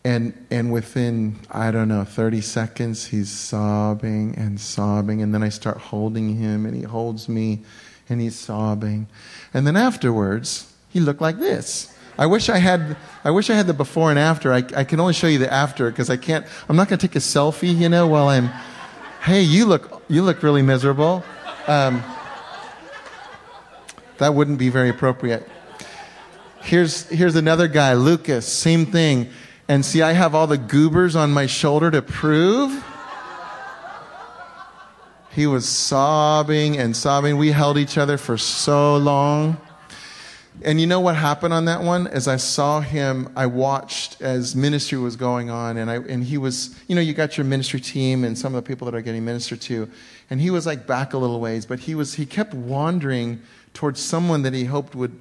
[0.06, 5.24] And, and within, I don't know, 30 seconds, he's sobbing and sobbing.
[5.24, 7.64] And then I start holding him, and he holds me,
[8.08, 9.08] and he's sobbing.
[9.52, 11.92] And then afterwards, he looked like this.
[12.20, 14.54] I wish I had, I wish I had the before and after.
[14.54, 17.08] I, I can only show you the after because I can't, I'm not going to
[17.08, 18.52] take a selfie, you know, while I'm,
[19.24, 21.24] hey, you look, you look really miserable.
[21.66, 22.04] Um,
[24.20, 25.50] that wouldn't be very appropriate.
[26.62, 29.32] Here's, here's another guy, Lucas, same thing.
[29.68, 32.84] And see, I have all the goobers on my shoulder to prove.
[35.32, 37.38] He was sobbing and sobbing.
[37.38, 39.58] We held each other for so long.
[40.62, 42.08] And you know what happened on that one?
[42.08, 46.38] As I saw him, I watched as ministry was going on, and I and he
[46.38, 49.02] was, you know, you got your ministry team and some of the people that are
[49.02, 49.90] getting ministered to,
[50.30, 53.42] and he was like back a little ways, but he was he kept wandering
[53.74, 55.20] towards someone that he hoped would,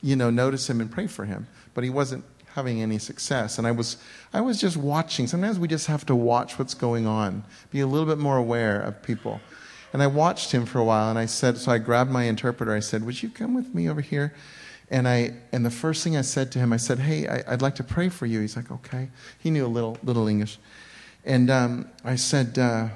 [0.00, 3.58] you know, notice him and pray for him, but he wasn't having any success.
[3.58, 3.96] And I was,
[4.32, 5.26] I was just watching.
[5.26, 8.80] Sometimes we just have to watch what's going on, be a little bit more aware
[8.80, 9.40] of people.
[9.92, 12.74] And I watched him for a while, and I said, so I grabbed my interpreter.
[12.74, 14.34] I said, "Would you come with me over here?"
[14.90, 17.62] And I, and the first thing I said to him, I said, "Hey, I, would
[17.62, 19.08] like to pray for you." He's like, "Okay."
[19.38, 20.58] He knew a little, little English,
[21.24, 22.88] and um, I said, uh,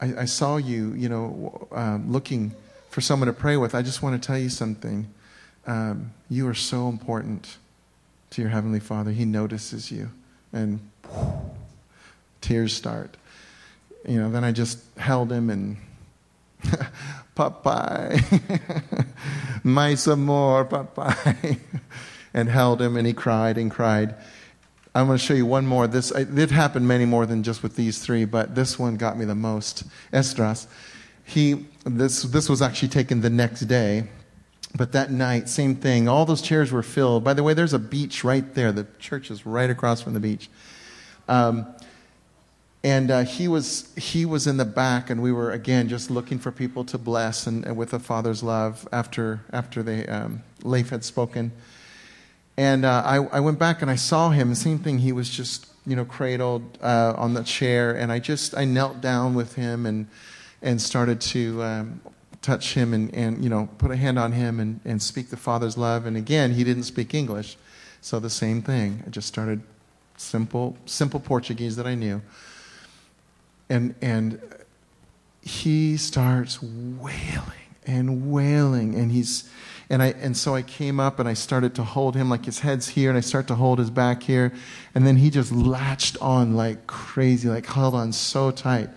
[0.00, 2.52] I, I, saw you, you know, um, looking
[2.90, 3.74] for someone to pray with.
[3.74, 5.12] I just want to tell you something.
[5.66, 7.58] Um, you are so important
[8.34, 9.12] to your Heavenly Father.
[9.12, 10.10] He notices you.
[10.52, 10.80] And
[12.40, 13.16] tears start.
[14.06, 15.76] You know, then I just held him and,
[17.36, 19.06] Papai,
[19.64, 21.58] mais more, Papai,
[22.34, 24.14] and held him and he cried and cried.
[24.94, 25.86] I'm going to show you one more.
[25.86, 29.24] This it happened many more than just with these three, but this one got me
[29.24, 29.82] the most.
[30.12, 30.68] Esdras,
[31.24, 34.04] he this this was actually taken the next day.
[34.76, 36.08] But that night, same thing.
[36.08, 37.22] All those chairs were filled.
[37.22, 38.72] By the way, there's a beach right there.
[38.72, 40.50] The church is right across from the beach.
[41.28, 41.66] Um,
[42.82, 46.38] and uh, he was he was in the back, and we were again just looking
[46.38, 50.90] for people to bless and, and with the Father's love after after they um, Leif
[50.90, 51.52] had spoken.
[52.56, 54.54] And uh, I, I went back and I saw him.
[54.54, 54.98] Same thing.
[54.98, 59.00] He was just you know cradled uh, on the chair, and I just I knelt
[59.00, 60.06] down with him and
[60.60, 62.00] and started to um,
[62.44, 65.36] touch him and, and you know put a hand on him and, and speak the
[65.36, 66.04] father's love.
[66.04, 67.56] And again he didn't speak english.
[68.02, 69.02] So the same thing.
[69.06, 69.62] I just started
[70.16, 72.20] simple simple portuguese that i knew.
[73.70, 74.40] And and
[75.40, 78.94] he starts wailing and wailing.
[78.94, 79.48] And he's
[79.88, 82.58] and I and so I came up and I started to hold him like his
[82.60, 84.52] head's here and I start to hold his back here.
[84.94, 88.90] And then he just latched on like crazy like held on so tight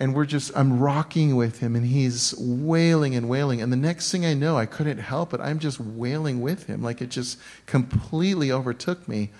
[0.00, 3.60] and we're just i'm rocking with him and he's wailing and wailing.
[3.60, 5.40] And the next thing i know i couldn't help it.
[5.40, 6.82] I'm just wailing with him.
[6.82, 9.30] Like it just completely overtook me.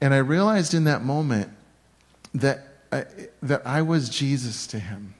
[0.00, 1.50] And i realized in that moment
[2.34, 3.04] that I,
[3.42, 5.14] that i was jesus to him.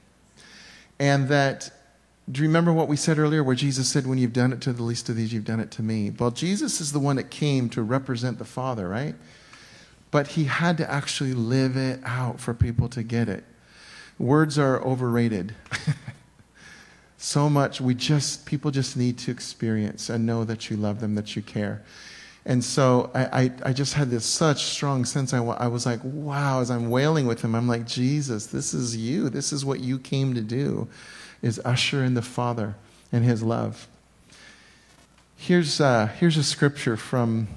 [0.99, 1.69] And that
[2.29, 4.73] do you remember what we said earlier where jesus said when you've done it to
[4.73, 7.29] the least of these you've done it to me well jesus is the one that
[7.29, 9.15] came to represent the father right?
[10.09, 13.43] But he had to actually live it out for people to get it
[14.19, 15.53] Words are overrated.
[17.17, 21.15] so much we just people just need to experience and know that you love them,
[21.15, 21.83] that you care.
[22.47, 25.33] And so I, I, I just had this such strong sense.
[25.33, 28.95] I, I was like, wow, as I'm wailing with him, I'm like, Jesus, this is
[28.95, 29.29] you.
[29.29, 30.87] This is what you came to do,
[31.41, 32.75] is usher in the Father
[33.11, 33.89] and his love.
[35.35, 37.49] Here's, uh, here's a scripture from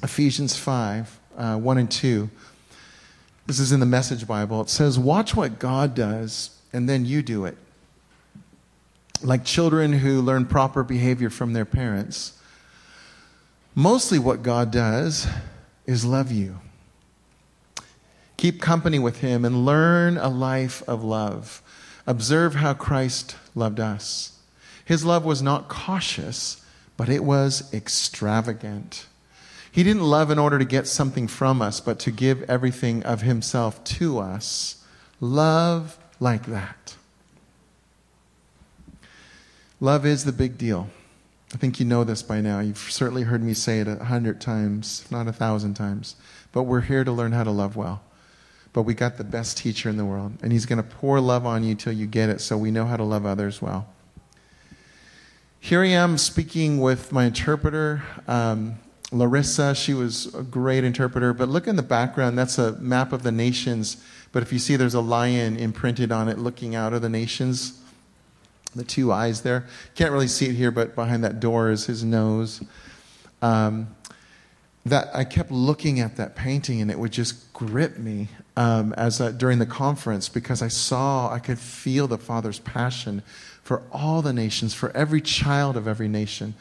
[0.00, 2.30] Ephesians 5, uh, 1 and 2.
[3.50, 4.60] This is in the Message Bible.
[4.60, 7.58] It says, Watch what God does, and then you do it.
[9.24, 12.38] Like children who learn proper behavior from their parents
[13.74, 15.26] Mostly, what God does
[15.84, 16.60] is love you.
[18.36, 21.60] Keep company with Him and learn a life of love.
[22.06, 24.38] Observe how Christ loved us.
[24.84, 26.64] His love was not cautious,
[26.96, 29.06] but it was extravagant.
[29.72, 33.22] He didn't love in order to get something from us, but to give everything of
[33.22, 34.84] Himself to us.
[35.20, 36.96] Love like that.
[39.80, 40.90] Love is the big deal.
[41.52, 42.60] I think you know this by now.
[42.60, 46.16] You've certainly heard me say it a hundred times, if not a thousand times.
[46.52, 48.02] But we're here to learn how to love well.
[48.72, 51.44] But we got the best teacher in the world, and he's going to pour love
[51.44, 53.88] on you till you get it so we know how to love others well.
[55.58, 58.78] Here I am speaking with my interpreter, um,
[59.12, 59.74] Larissa.
[59.74, 61.32] She was a great interpreter.
[61.32, 63.96] But look in the background, that's a map of the nations.
[64.32, 67.80] But if you see there's a lion imprinted on it looking out of the nations,
[68.74, 69.66] the two eyes there.
[69.94, 72.62] Can't really see it here, but behind that door is his nose.
[73.42, 73.94] Um,
[74.86, 79.20] that I kept looking at that painting, and it would just grip me um, as
[79.20, 83.22] a, during the conference because I saw, I could feel the Father's passion
[83.62, 86.54] for all the nations, for every child of every nation.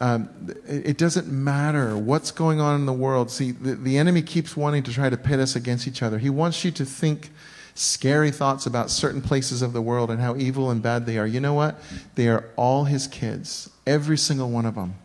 [0.00, 0.28] Um,
[0.66, 3.30] it, doesn't matter what's going on in the world.
[3.30, 6.18] See, the, the enemy keeps wanting to try to pit us against each other.
[6.18, 7.30] He wants you to think
[7.74, 11.26] scary thoughts about certain places of the world and how evil and bad they are.
[11.26, 11.80] You know what?
[12.16, 14.96] They are all his kids, every single one of them.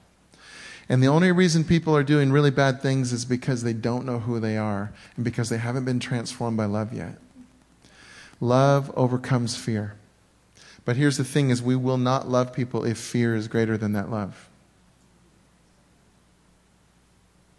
[0.88, 4.20] And the only reason people are doing really bad things is because they don't know
[4.20, 7.20] who they are and because they haven't been transformed by love yet.
[8.42, 9.96] Love overcomes fear.
[10.86, 13.94] But here's the thing is we will not love people if fear is greater than
[13.94, 14.49] that love.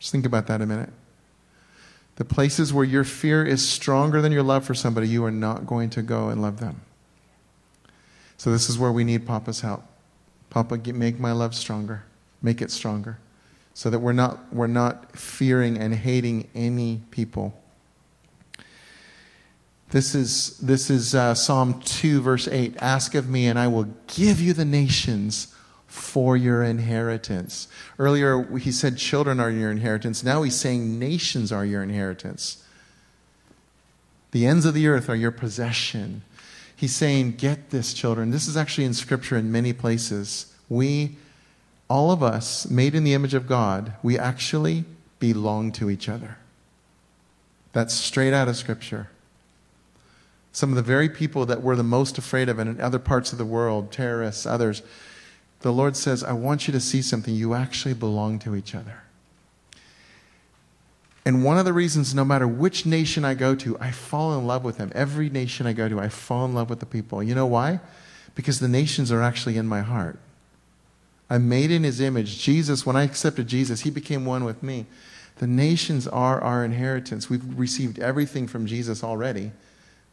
[0.01, 0.91] Just think about that a minute.
[2.17, 5.67] The places where your fear is stronger than your love for somebody, you are not
[5.67, 6.81] going to go and love them.
[8.37, 9.85] So, this is where we need Papa's help.
[10.49, 12.05] Papa, make my love stronger.
[12.43, 13.19] Make it stronger.
[13.75, 17.55] So that we're not, we're not fearing and hating any people.
[19.91, 22.77] This is, this is uh, Psalm 2, verse 8.
[22.81, 25.55] Ask of me, and I will give you the nations
[25.91, 27.67] for your inheritance.
[27.99, 30.23] Earlier, he said children are your inheritance.
[30.23, 32.65] Now he's saying nations are your inheritance.
[34.31, 36.23] The ends of the earth are your possession.
[36.77, 38.31] He's saying, Get this, children.
[38.31, 40.55] This is actually in Scripture in many places.
[40.69, 41.17] We,
[41.89, 44.85] all of us, made in the image of God, we actually
[45.19, 46.39] belong to each other.
[47.73, 49.11] That's straight out of Scripture.
[50.53, 53.39] Some of the very people that we're the most afraid of in other parts of
[53.39, 54.83] the world, terrorists, others,
[55.61, 57.35] the Lord says, I want you to see something.
[57.35, 59.03] You actually belong to each other.
[61.25, 64.47] And one of the reasons, no matter which nation I go to, I fall in
[64.47, 64.91] love with them.
[64.95, 67.23] Every nation I go to, I fall in love with the people.
[67.23, 67.81] You know why?
[68.35, 70.19] Because the nations are actually in my heart.
[71.29, 72.39] I'm made in his image.
[72.39, 74.87] Jesus, when I accepted Jesus, he became one with me.
[75.37, 77.29] The nations are our inheritance.
[77.29, 79.53] We've received everything from Jesus already.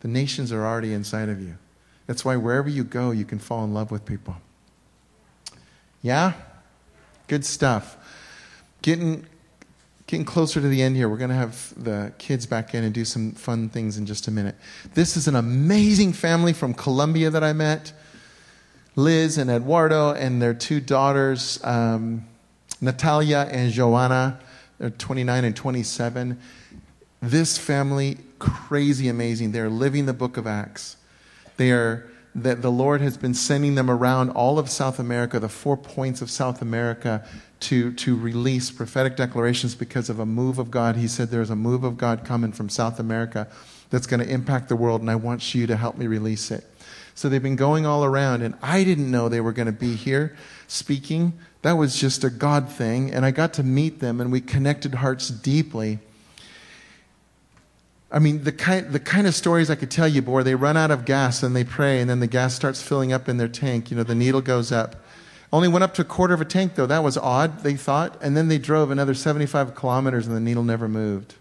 [0.01, 1.57] The nations are already inside of you.
[2.05, 4.35] That's why wherever you go, you can fall in love with people.
[6.01, 6.33] Yeah?
[7.27, 7.97] Good stuff.
[8.81, 9.25] Getting,
[10.05, 11.09] getting closer to the end here.
[11.09, 14.27] We're going to have the kids back in and do some fun things in just
[14.27, 14.55] a minute.
[14.93, 17.93] This is an amazing family from Colombia that I met
[18.95, 22.25] Liz and Eduardo and their two daughters, um,
[22.81, 24.39] Natalia and Joanna.
[24.79, 26.39] They're 29 and 27.
[27.21, 29.51] This family, crazy amazing.
[29.51, 30.97] They're living the book of Acts.
[31.57, 35.49] They are that the Lord has been sending them around all of South America, the
[35.49, 37.25] four points of South America,
[37.61, 40.95] to, to release prophetic declarations because of a move of God.
[40.95, 43.47] He said there's a move of God coming from South America
[43.89, 46.63] that's going to impact the world, and I want you to help me release it.
[47.15, 49.95] So they've been going all around, and I didn't know they were going to be
[49.95, 51.33] here speaking.
[51.63, 54.93] That was just a God thing, and I got to meet them, and we connected
[54.95, 55.97] hearts deeply.
[58.09, 60.77] I mean, the kind, the kind of stories I could tell you, where they run
[60.77, 63.49] out of gas and they pray, and then the gas starts filling up in their
[63.49, 63.91] tank.
[63.91, 64.95] You know, the needle goes up.
[65.51, 66.85] Only went up to a quarter of a tank, though.
[66.85, 68.17] That was odd, they thought.
[68.21, 71.35] And then they drove another 75 kilometers, and the needle never moved.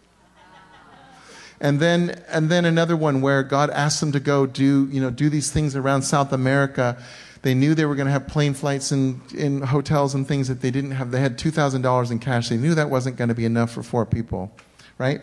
[1.61, 5.11] And then, and then another one where God asked them to go do, you know,
[5.11, 7.03] do these things around South America
[7.43, 10.61] They knew they were going to have plane flights and in hotels and things that
[10.61, 11.13] they didn't have.
[11.13, 12.49] They had $2,000 in cash.
[12.49, 14.51] They knew that wasn't going to be enough for four people,
[14.99, 15.21] right?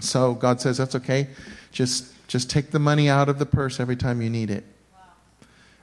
[0.00, 1.28] So God says, that's okay.
[1.70, 4.64] Just, just take the money out of the purse every time you need it.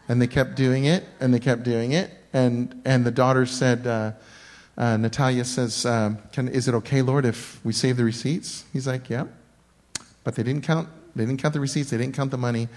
[0.07, 2.12] And they kept doing it, and they kept doing it.
[2.34, 4.12] And, and the daughter said, uh,
[4.78, 8.66] uh, Natalia says, uh, Can, Is it okay, Lord, if we save the receipts?
[8.72, 9.26] He's like, Yeah.
[10.24, 10.89] But they didn't count.
[11.16, 11.89] They didn't count the receipts.
[11.89, 12.70] They didn't count the money.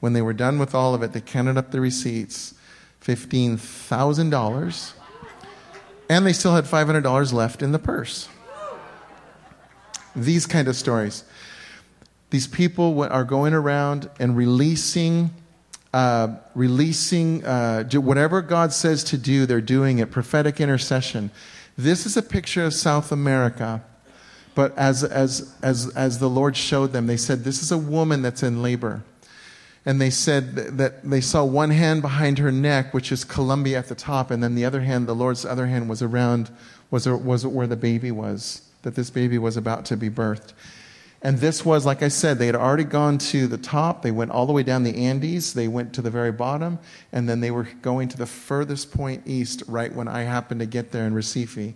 [0.00, 2.54] When they were done with all of it, they counted up the receipts
[3.02, 4.92] $15,000.
[6.10, 8.28] And they still had $500 left in the purse.
[10.24, 11.24] These kind of stories.
[12.30, 15.30] These people are going around and releasing
[15.94, 20.10] uh, releasing uh, whatever God says to do, they're doing it.
[20.10, 21.30] Prophetic intercession.
[21.78, 23.82] This is a picture of South America.
[24.54, 28.22] But as, as, as, as the Lord showed them, they said, This is a woman
[28.22, 29.02] that's in labor.
[29.86, 33.86] And they said that they saw one hand behind her neck, which is Colombia at
[33.86, 36.50] the top, and then the other hand, the Lord's other hand, was around,
[36.90, 40.52] was, was where the baby was, that this baby was about to be birthed.
[41.20, 44.02] And this was, like I said, they had already gone to the top.
[44.02, 45.52] They went all the way down the Andes.
[45.52, 46.78] They went to the very bottom.
[47.12, 50.66] And then they were going to the furthest point east right when I happened to
[50.66, 51.74] get there in Recife.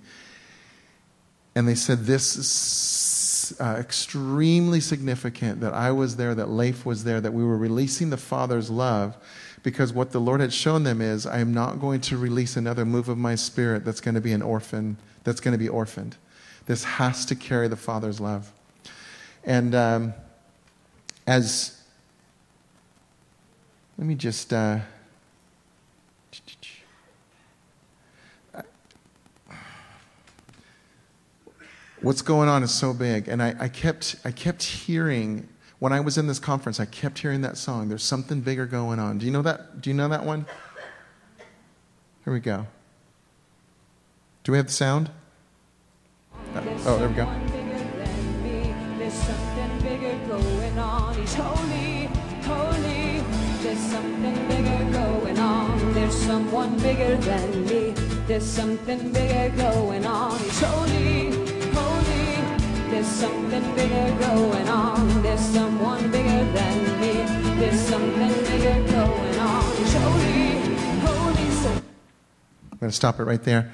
[1.57, 7.03] And they said, This is uh, extremely significant that I was there, that Leif was
[7.03, 9.17] there, that we were releasing the Father's love.
[9.65, 12.85] Because what the Lord had shown them is, I am not going to release another
[12.85, 16.17] move of my spirit that's going to be an orphan, that's going to be orphaned.
[16.67, 18.53] This has to carry the Father's love.
[19.45, 20.15] And um,
[21.27, 21.83] as,
[23.99, 24.79] let me just, uh,
[32.01, 33.29] what's going on is so big.
[33.29, 35.49] And I, I, kept, I kept hearing,
[35.79, 37.89] when I was in this conference, I kept hearing that song.
[37.89, 39.19] There's something bigger going on.
[39.19, 39.81] Do you know that?
[39.81, 40.47] Do you know that one?
[42.25, 42.67] Here we go.
[44.45, 45.11] Do we have the sound?
[46.85, 47.43] Oh, there we go.
[51.35, 52.07] holy,
[52.43, 53.21] holy.
[53.63, 55.95] There's something bigger going on.
[55.95, 57.91] There's someone bigger than me.
[58.27, 60.39] There's something bigger going on.
[60.39, 61.31] He's holy,
[61.73, 62.91] holy.
[62.91, 65.23] There's something bigger going on.
[65.23, 67.13] There's someone bigger than me.
[67.61, 69.77] There's something bigger going on.
[69.77, 70.75] He's holy,
[71.07, 71.83] holy.
[72.73, 73.73] I'm going to stop it right there.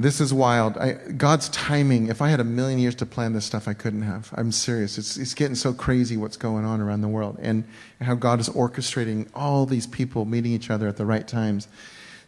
[0.00, 0.78] This is wild.
[0.78, 4.02] I, God's timing, if I had a million years to plan this stuff, I couldn't
[4.02, 4.32] have.
[4.32, 4.96] I'm serious.
[4.96, 7.64] It's, it's getting so crazy what's going on around the world and
[8.00, 11.66] how God is orchestrating all these people meeting each other at the right times.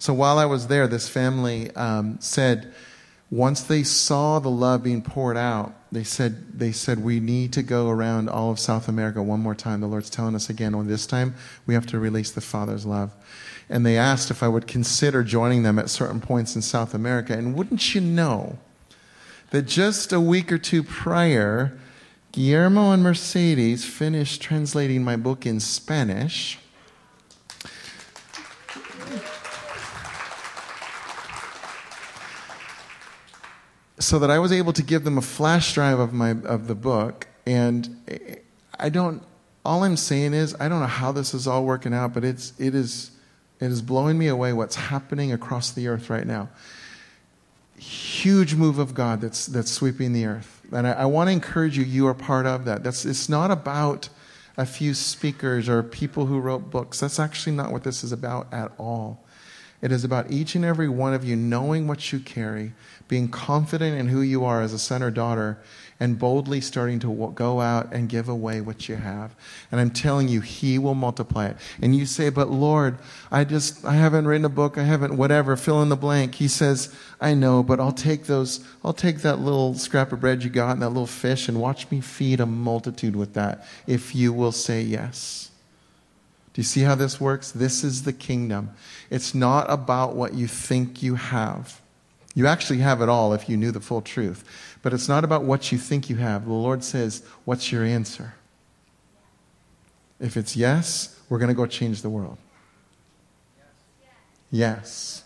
[0.01, 2.75] So while I was there, this family um, said,
[3.31, 7.62] once they saw the love being poured out, they said, they said, we need to
[7.62, 9.81] go around all of South America one more time.
[9.81, 13.12] The Lord's telling us again, on this time, we have to release the Father's love
[13.71, 17.33] and they asked if I would consider joining them at certain points in South America.
[17.33, 18.59] And wouldn't you know
[19.51, 21.79] that just a week or two prior,
[22.33, 26.59] Guillermo and Mercedes finished translating my book in Spanish.
[34.01, 36.75] So that I was able to give them a flash drive of my of the
[36.75, 38.41] book, and
[38.79, 39.23] I don't.
[39.64, 42.55] All I'm saying is I don't know how this is all working out, but it's
[42.59, 43.12] it is
[43.61, 46.49] it is blowing me away what's happening across the earth right now.
[47.77, 50.63] Huge move of God that's, that's sweeping the earth.
[50.73, 52.83] And I, I want to encourage you, you are part of that.
[52.83, 54.09] That's, it's not about
[54.57, 57.01] a few speakers or people who wrote books.
[57.01, 59.23] That's actually not what this is about at all.
[59.83, 62.72] It is about each and every one of you knowing what you carry,
[63.09, 65.59] being confident in who you are as a son or daughter,
[65.99, 69.35] and boldly starting to go out and give away what you have.
[69.70, 71.57] And I'm telling you, He will multiply it.
[71.81, 72.99] And you say, but Lord,
[73.31, 76.37] I just, I haven't written a book, I haven't, whatever, fill in the blank.
[76.37, 80.43] He says, I know, but I'll take those, I'll take that little scrap of bread
[80.43, 84.14] you got and that little fish and watch me feed a multitude with that if
[84.14, 85.49] you will say yes.
[86.53, 87.53] Do you see how this works?
[87.53, 88.70] This is the kingdom.
[89.09, 91.80] It's not about what you think you have.
[92.34, 94.44] You actually have it all if you knew the full truth.
[94.82, 96.46] But it's not about what you think you have.
[96.46, 98.34] The Lord says, What's your answer?
[100.18, 102.36] If it's yes, we're going to go change the world.
[104.51, 105.24] Yes.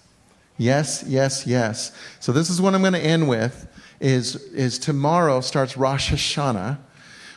[0.57, 1.93] Yes, yes, yes.
[2.21, 3.67] So this is what I'm going to end with
[3.99, 6.79] is, is tomorrow starts Rosh Hashanah,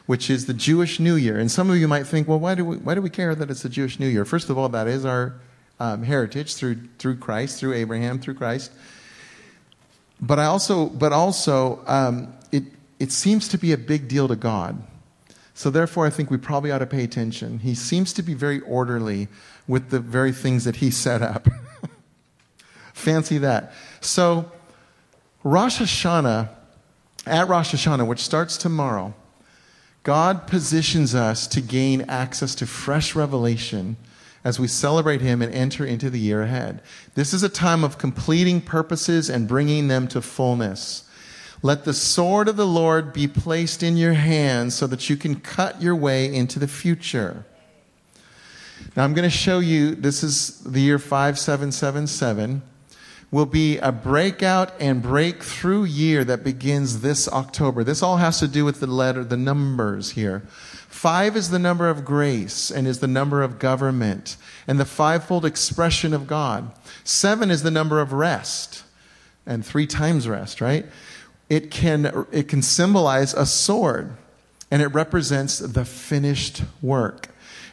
[0.07, 1.37] which is the Jewish New Year.
[1.37, 3.51] And some of you might think, well, why do we, why do we care that
[3.51, 4.25] it's the Jewish New Year?
[4.25, 5.35] First of all, that is our
[5.79, 8.71] um, heritage through, through Christ, through Abraham, through Christ.
[10.19, 12.63] But I also, but also, um, it,
[12.99, 14.81] it seems to be a big deal to God.
[15.53, 17.59] So, therefore, I think we probably ought to pay attention.
[17.59, 19.27] He seems to be very orderly
[19.67, 21.47] with the very things that he set up.
[22.93, 23.73] Fancy that.
[23.99, 24.51] So,
[25.43, 26.49] Rosh Hashanah,
[27.25, 29.13] at Rosh Hashanah, which starts tomorrow,
[30.07, 33.97] God positions us to gain access to fresh revelation
[34.41, 36.81] as we celebrate Him and enter into the year ahead.
[37.15, 41.09] This is a time of completing purposes and bringing them to fullness.
[41.61, 45.41] Let the sword of the Lord be placed in your hands so that you can
[45.41, 47.43] cut your way into the future.
[48.95, 52.61] Now, I'm going to show you this is the year 5777
[53.29, 57.83] will be a breakout and breakthrough year that begins this October.
[57.83, 60.43] This all has to do with the letter, the numbers here.
[60.87, 65.45] Five is the number of grace and is the number of government and the fivefold
[65.45, 66.71] expression of God.
[67.03, 68.83] Seven is the number of rest
[69.45, 70.85] and three times rest, right?
[71.49, 74.15] it can, it can symbolize a sword,
[74.69, 77.29] and it represents the finished work.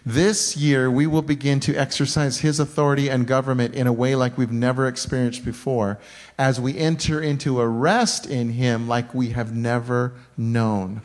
[0.07, 4.36] This year, we will begin to exercise His authority and government in a way like
[4.36, 5.98] we've never experienced before
[6.36, 11.00] as we enter into a rest in Him like we have never known.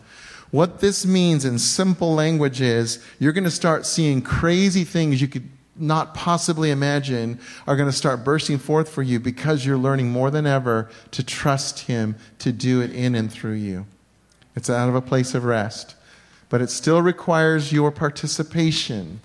[0.51, 5.29] What this means in simple language is you're going to start seeing crazy things you
[5.29, 5.47] could
[5.77, 10.29] not possibly imagine are going to start bursting forth for you because you're learning more
[10.29, 13.85] than ever to trust Him to do it in and through you.
[14.57, 15.95] It's out of a place of rest,
[16.49, 19.21] but it still requires your participation.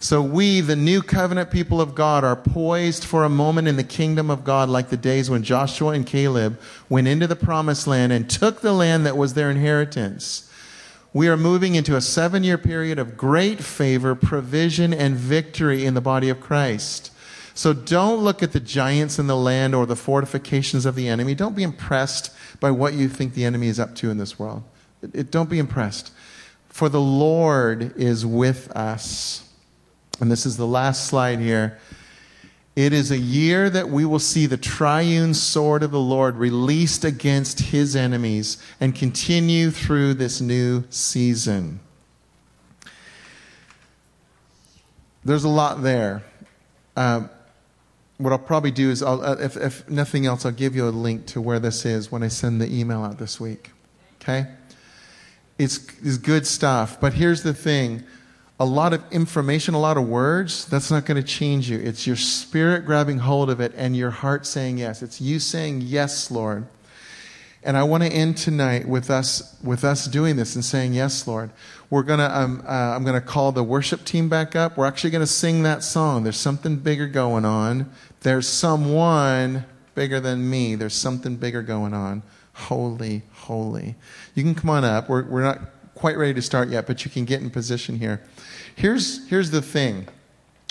[0.00, 3.84] So, we, the new covenant people of God, are poised for a moment in the
[3.84, 6.60] kingdom of God like the days when Joshua and Caleb
[6.90, 10.50] went into the promised land and took the land that was their inheritance
[11.14, 15.94] we are moving into a seven year period of great favor, provision, and victory in
[15.94, 17.12] the body of Christ.
[17.54, 21.36] So don't look at the giants in the land or the fortifications of the enemy.
[21.36, 24.64] Don't be impressed by what you think the enemy is up to in this world.
[25.12, 26.12] It, don't be impressed.
[26.68, 29.48] For the Lord is with us.
[30.20, 31.78] And this is the last slide here.
[32.76, 37.04] It is a year that we will see the triune sword of the Lord released
[37.04, 41.78] against his enemies and continue through this new season.
[45.24, 46.24] There's a lot there.
[46.96, 47.28] Uh,
[48.18, 51.26] what I'll probably do is, uh, if, if nothing else, I'll give you a link
[51.26, 53.70] to where this is when I send the email out this week.
[54.20, 54.46] Okay?
[55.58, 57.00] It's, it's good stuff.
[57.00, 58.04] But here's the thing
[58.60, 61.78] a lot of information, a lot of words, that's not going to change you.
[61.78, 65.02] It's your spirit grabbing hold of it and your heart saying yes.
[65.02, 66.66] It's you saying yes, Lord.
[67.64, 71.26] And I want to end tonight with us with us doing this and saying yes,
[71.26, 71.50] Lord.
[71.88, 74.76] We're gonna um, uh, I'm gonna call the worship team back up.
[74.76, 76.24] We're actually gonna sing that song.
[76.24, 77.90] There's something bigger going on.
[78.20, 80.74] There's someone bigger than me.
[80.74, 82.22] There's something bigger going on.
[82.54, 83.94] Holy, holy.
[84.34, 85.08] You can come on up.
[85.08, 85.60] We're we're not
[85.94, 88.20] quite ready to start yet, but you can get in position here.
[88.76, 90.08] Here's, here's the thing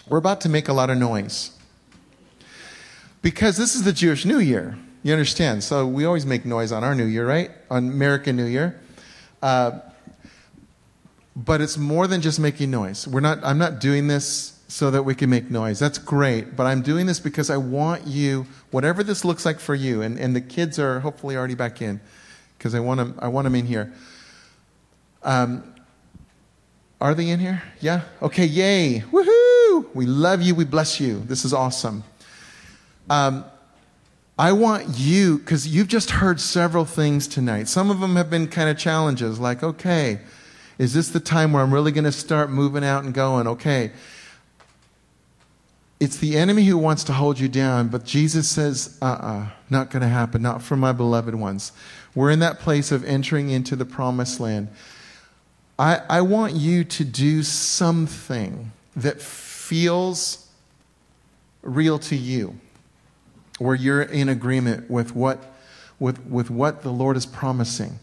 [0.08, 1.52] we're about to make a lot of noise.
[3.22, 4.78] Because this is the Jewish New Year.
[5.02, 5.64] You understand?
[5.64, 7.52] So we always make noise on our New Year, right?
[7.70, 8.82] On American New Year.
[9.42, 9.80] Uh,
[11.36, 13.08] but it's more than just making noise.
[13.08, 15.78] We're not, I'm not doing this so that we can make noise.
[15.78, 16.56] That's great.
[16.56, 20.18] But I'm doing this because I want you, whatever this looks like for you, and,
[20.18, 22.02] and the kids are hopefully already back in
[22.58, 23.94] because I want them, I want them in here.
[25.22, 25.76] Um,
[27.00, 27.62] are they in here?
[27.82, 28.02] Yeah?
[28.20, 29.04] Okay, yay.
[29.12, 29.94] Woohoo!
[29.94, 30.56] We love you.
[30.56, 31.20] We bless you.
[31.20, 32.04] This is awesome.
[33.12, 33.46] Um,
[34.40, 37.68] I want you, because you've just heard several things tonight.
[37.68, 40.20] Some of them have been kind of challenges, like, okay,
[40.80, 43.46] is this the time where I'm really going to start moving out and going?
[43.46, 43.92] Okay.
[46.04, 49.48] It's the enemy who wants to hold you down, but Jesus says, uh uh-uh, uh,
[49.70, 51.72] not going to happen, not for my beloved ones.
[52.14, 54.68] We're in that place of entering into the promised land.
[55.80, 60.46] I, I want you to do something that feels
[61.62, 62.60] real to you,
[63.58, 65.54] where you're in agreement with what,
[66.00, 67.98] with, with what the Lord is promising.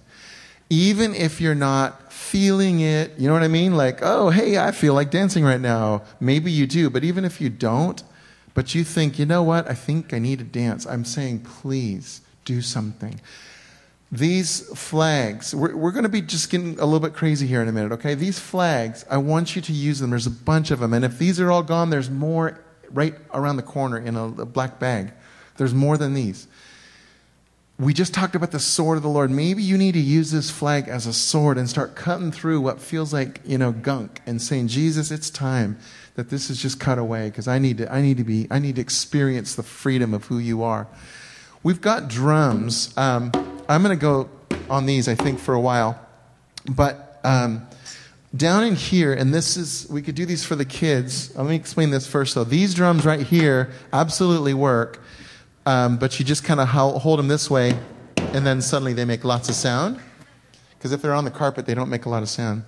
[0.71, 3.77] Even if you're not feeling it, you know what I mean?
[3.77, 6.03] Like, oh, hey, I feel like dancing right now.
[6.21, 8.03] Maybe you do, but even if you don't,
[8.55, 12.21] but you think, you know what, I think I need to dance, I'm saying, please
[12.45, 13.21] do something.
[14.13, 17.69] These flags, we're, we're going to be just getting a little bit crazy here in
[17.69, 18.15] a minute, okay?
[18.15, 20.11] These flags, I want you to use them.
[20.11, 20.95] There's a bunch of them.
[20.95, 22.61] And if these are all gone, there's more
[22.91, 25.13] right around the corner in a, a black bag.
[25.57, 26.49] There's more than these.
[27.81, 29.31] We just talked about the sword of the Lord.
[29.31, 32.79] Maybe you need to use this flag as a sword and start cutting through what
[32.79, 35.79] feels like, you know, gunk and saying, Jesus, it's time
[36.15, 38.59] that this is just cut away because I need to, I need to be, I
[38.59, 40.89] need to experience the freedom of who you are.
[41.63, 42.93] We've got drums.
[42.99, 43.33] Um,
[43.67, 44.29] I'm going to go
[44.69, 45.99] on these, I think, for a while.
[46.71, 47.67] But um,
[48.37, 51.35] down in here, and this is, we could do these for the kids.
[51.35, 52.45] Let me explain this first, though.
[52.45, 55.01] These drums right here absolutely work,
[55.71, 57.79] um, but you just kind of hold them this way,
[58.17, 60.01] and then suddenly they make lots of sound.
[60.77, 62.65] Because if they're on the carpet, they don't make a lot of sound.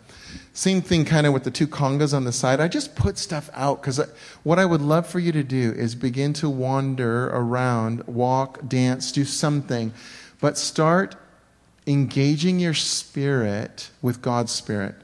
[0.52, 2.60] Same thing kind of with the two congas on the side.
[2.60, 4.00] I just put stuff out because
[4.44, 9.10] what I would love for you to do is begin to wander around, walk, dance,
[9.10, 9.92] do something,
[10.40, 11.16] but start
[11.88, 14.94] engaging your spirit with God's spirit.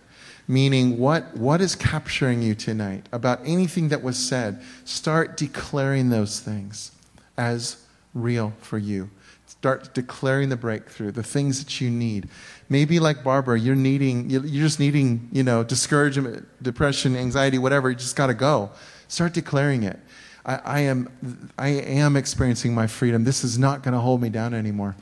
[0.47, 4.63] Meaning, what, what is capturing you tonight about anything that was said?
[4.85, 6.93] Start declaring those things
[7.37, 7.88] as
[8.23, 9.11] real for you.
[9.47, 12.29] Start declaring the breakthrough, the things that you need.
[12.69, 17.91] Maybe like Barbara, you're needing, you're just needing, you know, discouragement, depression, anxiety, whatever.
[17.91, 18.71] You just got to go.
[19.09, 19.99] Start declaring it.
[20.45, 23.25] I, I, am, I am experiencing my freedom.
[23.25, 24.97] This is not going to hold me down anymore.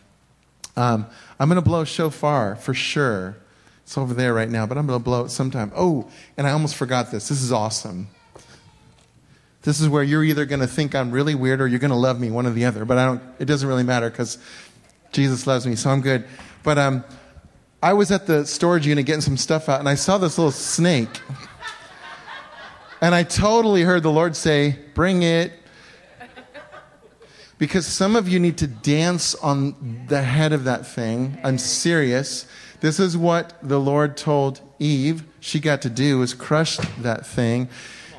[0.77, 1.07] Um,
[1.39, 3.37] I'm going to blow shofar for sure.
[3.83, 5.73] It's over there right now, but I'm going to blow it sometime.
[5.75, 7.29] Oh, and I almost forgot this.
[7.29, 8.09] This is awesome.
[9.67, 11.97] This is where you're either going to think I'm really weird or you're going to
[11.97, 12.85] love me, one or the other.
[12.85, 13.21] But I don't.
[13.41, 14.39] It doesn't really matter because
[15.11, 16.25] Jesus loves me, so I'm good.
[16.62, 17.03] But um,
[17.83, 20.53] I was at the storage unit getting some stuff out, and I saw this little
[20.53, 21.21] snake,
[23.01, 25.53] and I totally heard the Lord say, "Bring it."
[27.59, 31.41] Because some of you need to dance on the head of that thing.
[31.43, 32.47] I'm serious.
[32.81, 37.69] This is what the Lord told Eve she got to do is crush that thing.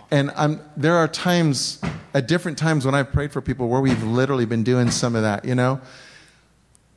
[0.09, 1.81] And I'm, there are times,
[2.13, 5.23] at different times when I've prayed for people where we've literally been doing some of
[5.23, 5.81] that, you know?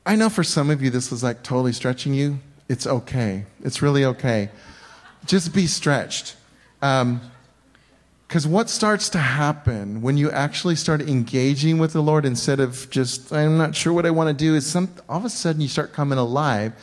[0.05, 2.39] I know for some of you this is like totally stretching you.
[2.69, 3.45] It's okay.
[3.63, 4.49] It's really okay.
[5.25, 6.35] Just be stretched.
[6.79, 7.01] Because
[8.45, 12.89] um, what starts to happen when you actually start engaging with the Lord instead of
[12.89, 15.61] just, I'm not sure what I want to do, is some, all of a sudden
[15.61, 16.73] you start coming alive.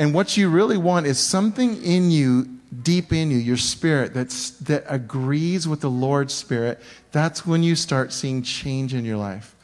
[0.00, 4.50] And what you really want is something in you deep in you, your spirit that's,
[4.50, 6.80] that agrees with the Lord's spirit,
[7.12, 9.54] that's when you start seeing change in your life.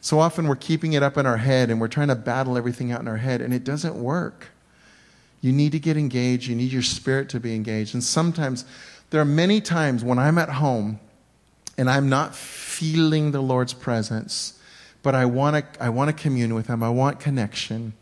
[0.00, 2.92] So often we're keeping it up in our head and we're trying to battle everything
[2.92, 4.48] out in our head, and it doesn't work.
[5.40, 6.48] You need to get engaged.
[6.48, 7.94] You need your spirit to be engaged.
[7.94, 8.64] And sometimes,
[9.10, 11.00] there are many times when I'm at home
[11.76, 14.60] and I'm not feeling the Lord's presence,
[15.02, 16.82] but I want to I want to commune with Him.
[16.82, 17.94] I want connection.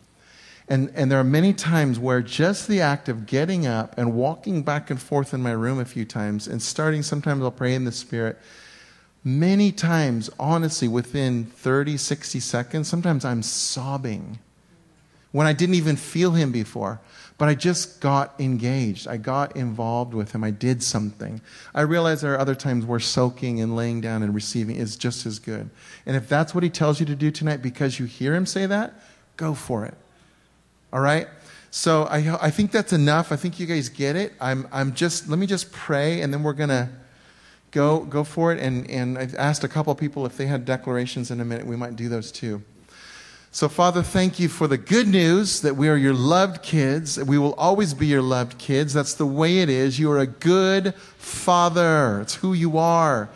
[0.68, 4.62] And, and there are many times where just the act of getting up and walking
[4.62, 7.84] back and forth in my room a few times and starting, sometimes I'll pray in
[7.84, 8.38] the Spirit.
[9.22, 14.38] Many times, honestly, within 30, 60 seconds, sometimes I'm sobbing
[15.30, 17.00] when I didn't even feel Him before.
[17.38, 19.06] But I just got engaged.
[19.06, 20.42] I got involved with Him.
[20.42, 21.42] I did something.
[21.74, 25.26] I realize there are other times where soaking and laying down and receiving is just
[25.26, 25.68] as good.
[26.06, 28.66] And if that's what He tells you to do tonight because you hear Him say
[28.66, 28.94] that,
[29.36, 29.94] go for it.
[30.96, 31.28] All right?
[31.70, 33.30] So I, I think that's enough.
[33.30, 34.32] I think you guys get it.
[34.40, 36.88] I'm, I'm just, let me just pray and then we're going to
[37.70, 38.58] go, go for it.
[38.58, 41.66] And, and I've asked a couple people if they had declarations in a minute.
[41.66, 42.62] We might do those too.
[43.50, 47.22] So, Father, thank you for the good news that we are your loved kids.
[47.22, 48.94] We will always be your loved kids.
[48.94, 49.98] That's the way it is.
[49.98, 52.22] You are a good father.
[52.22, 53.28] It's who you are.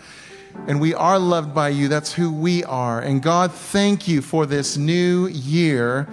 [0.66, 1.88] And we are loved by you.
[1.88, 3.00] That's who we are.
[3.00, 6.08] And God, thank you for this new year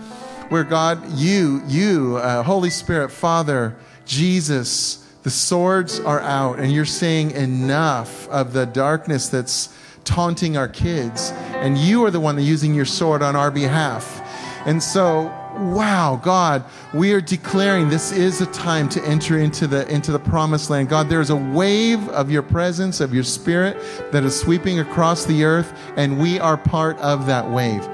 [0.49, 3.75] where God, you, you, uh, Holy Spirit, Father,
[4.05, 9.75] Jesus, the swords are out, and you're saying enough of the darkness that's
[10.05, 14.23] taunting our kids, and you are the one that's using your sword on our behalf.
[14.65, 15.23] And so,
[15.57, 20.19] wow, God, we are declaring this is a time to enter into the into the
[20.19, 20.87] promised land.
[20.87, 23.77] God, there is a wave of your presence, of your spirit
[24.11, 27.87] that is sweeping across the earth, and we are part of that wave.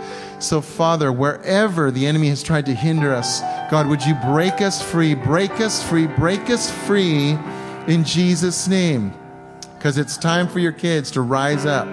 [0.44, 3.40] So, Father, wherever the enemy has tried to hinder us,
[3.72, 7.38] God, would you break us free, break us free, break us free
[7.88, 9.14] in Jesus' name?
[9.78, 11.88] Because it's time for your kids to rise up.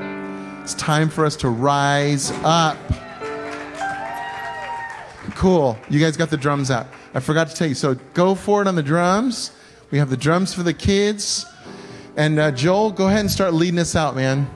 [0.64, 2.76] It's time for us to rise up.
[5.36, 5.78] Cool.
[5.88, 6.88] You guys got the drums out.
[7.14, 7.76] I forgot to tell you.
[7.76, 9.52] So go for it on the drums.
[9.92, 11.46] We have the drums for the kids.
[12.16, 14.50] And uh, Joel, go ahead and start leading us out, man.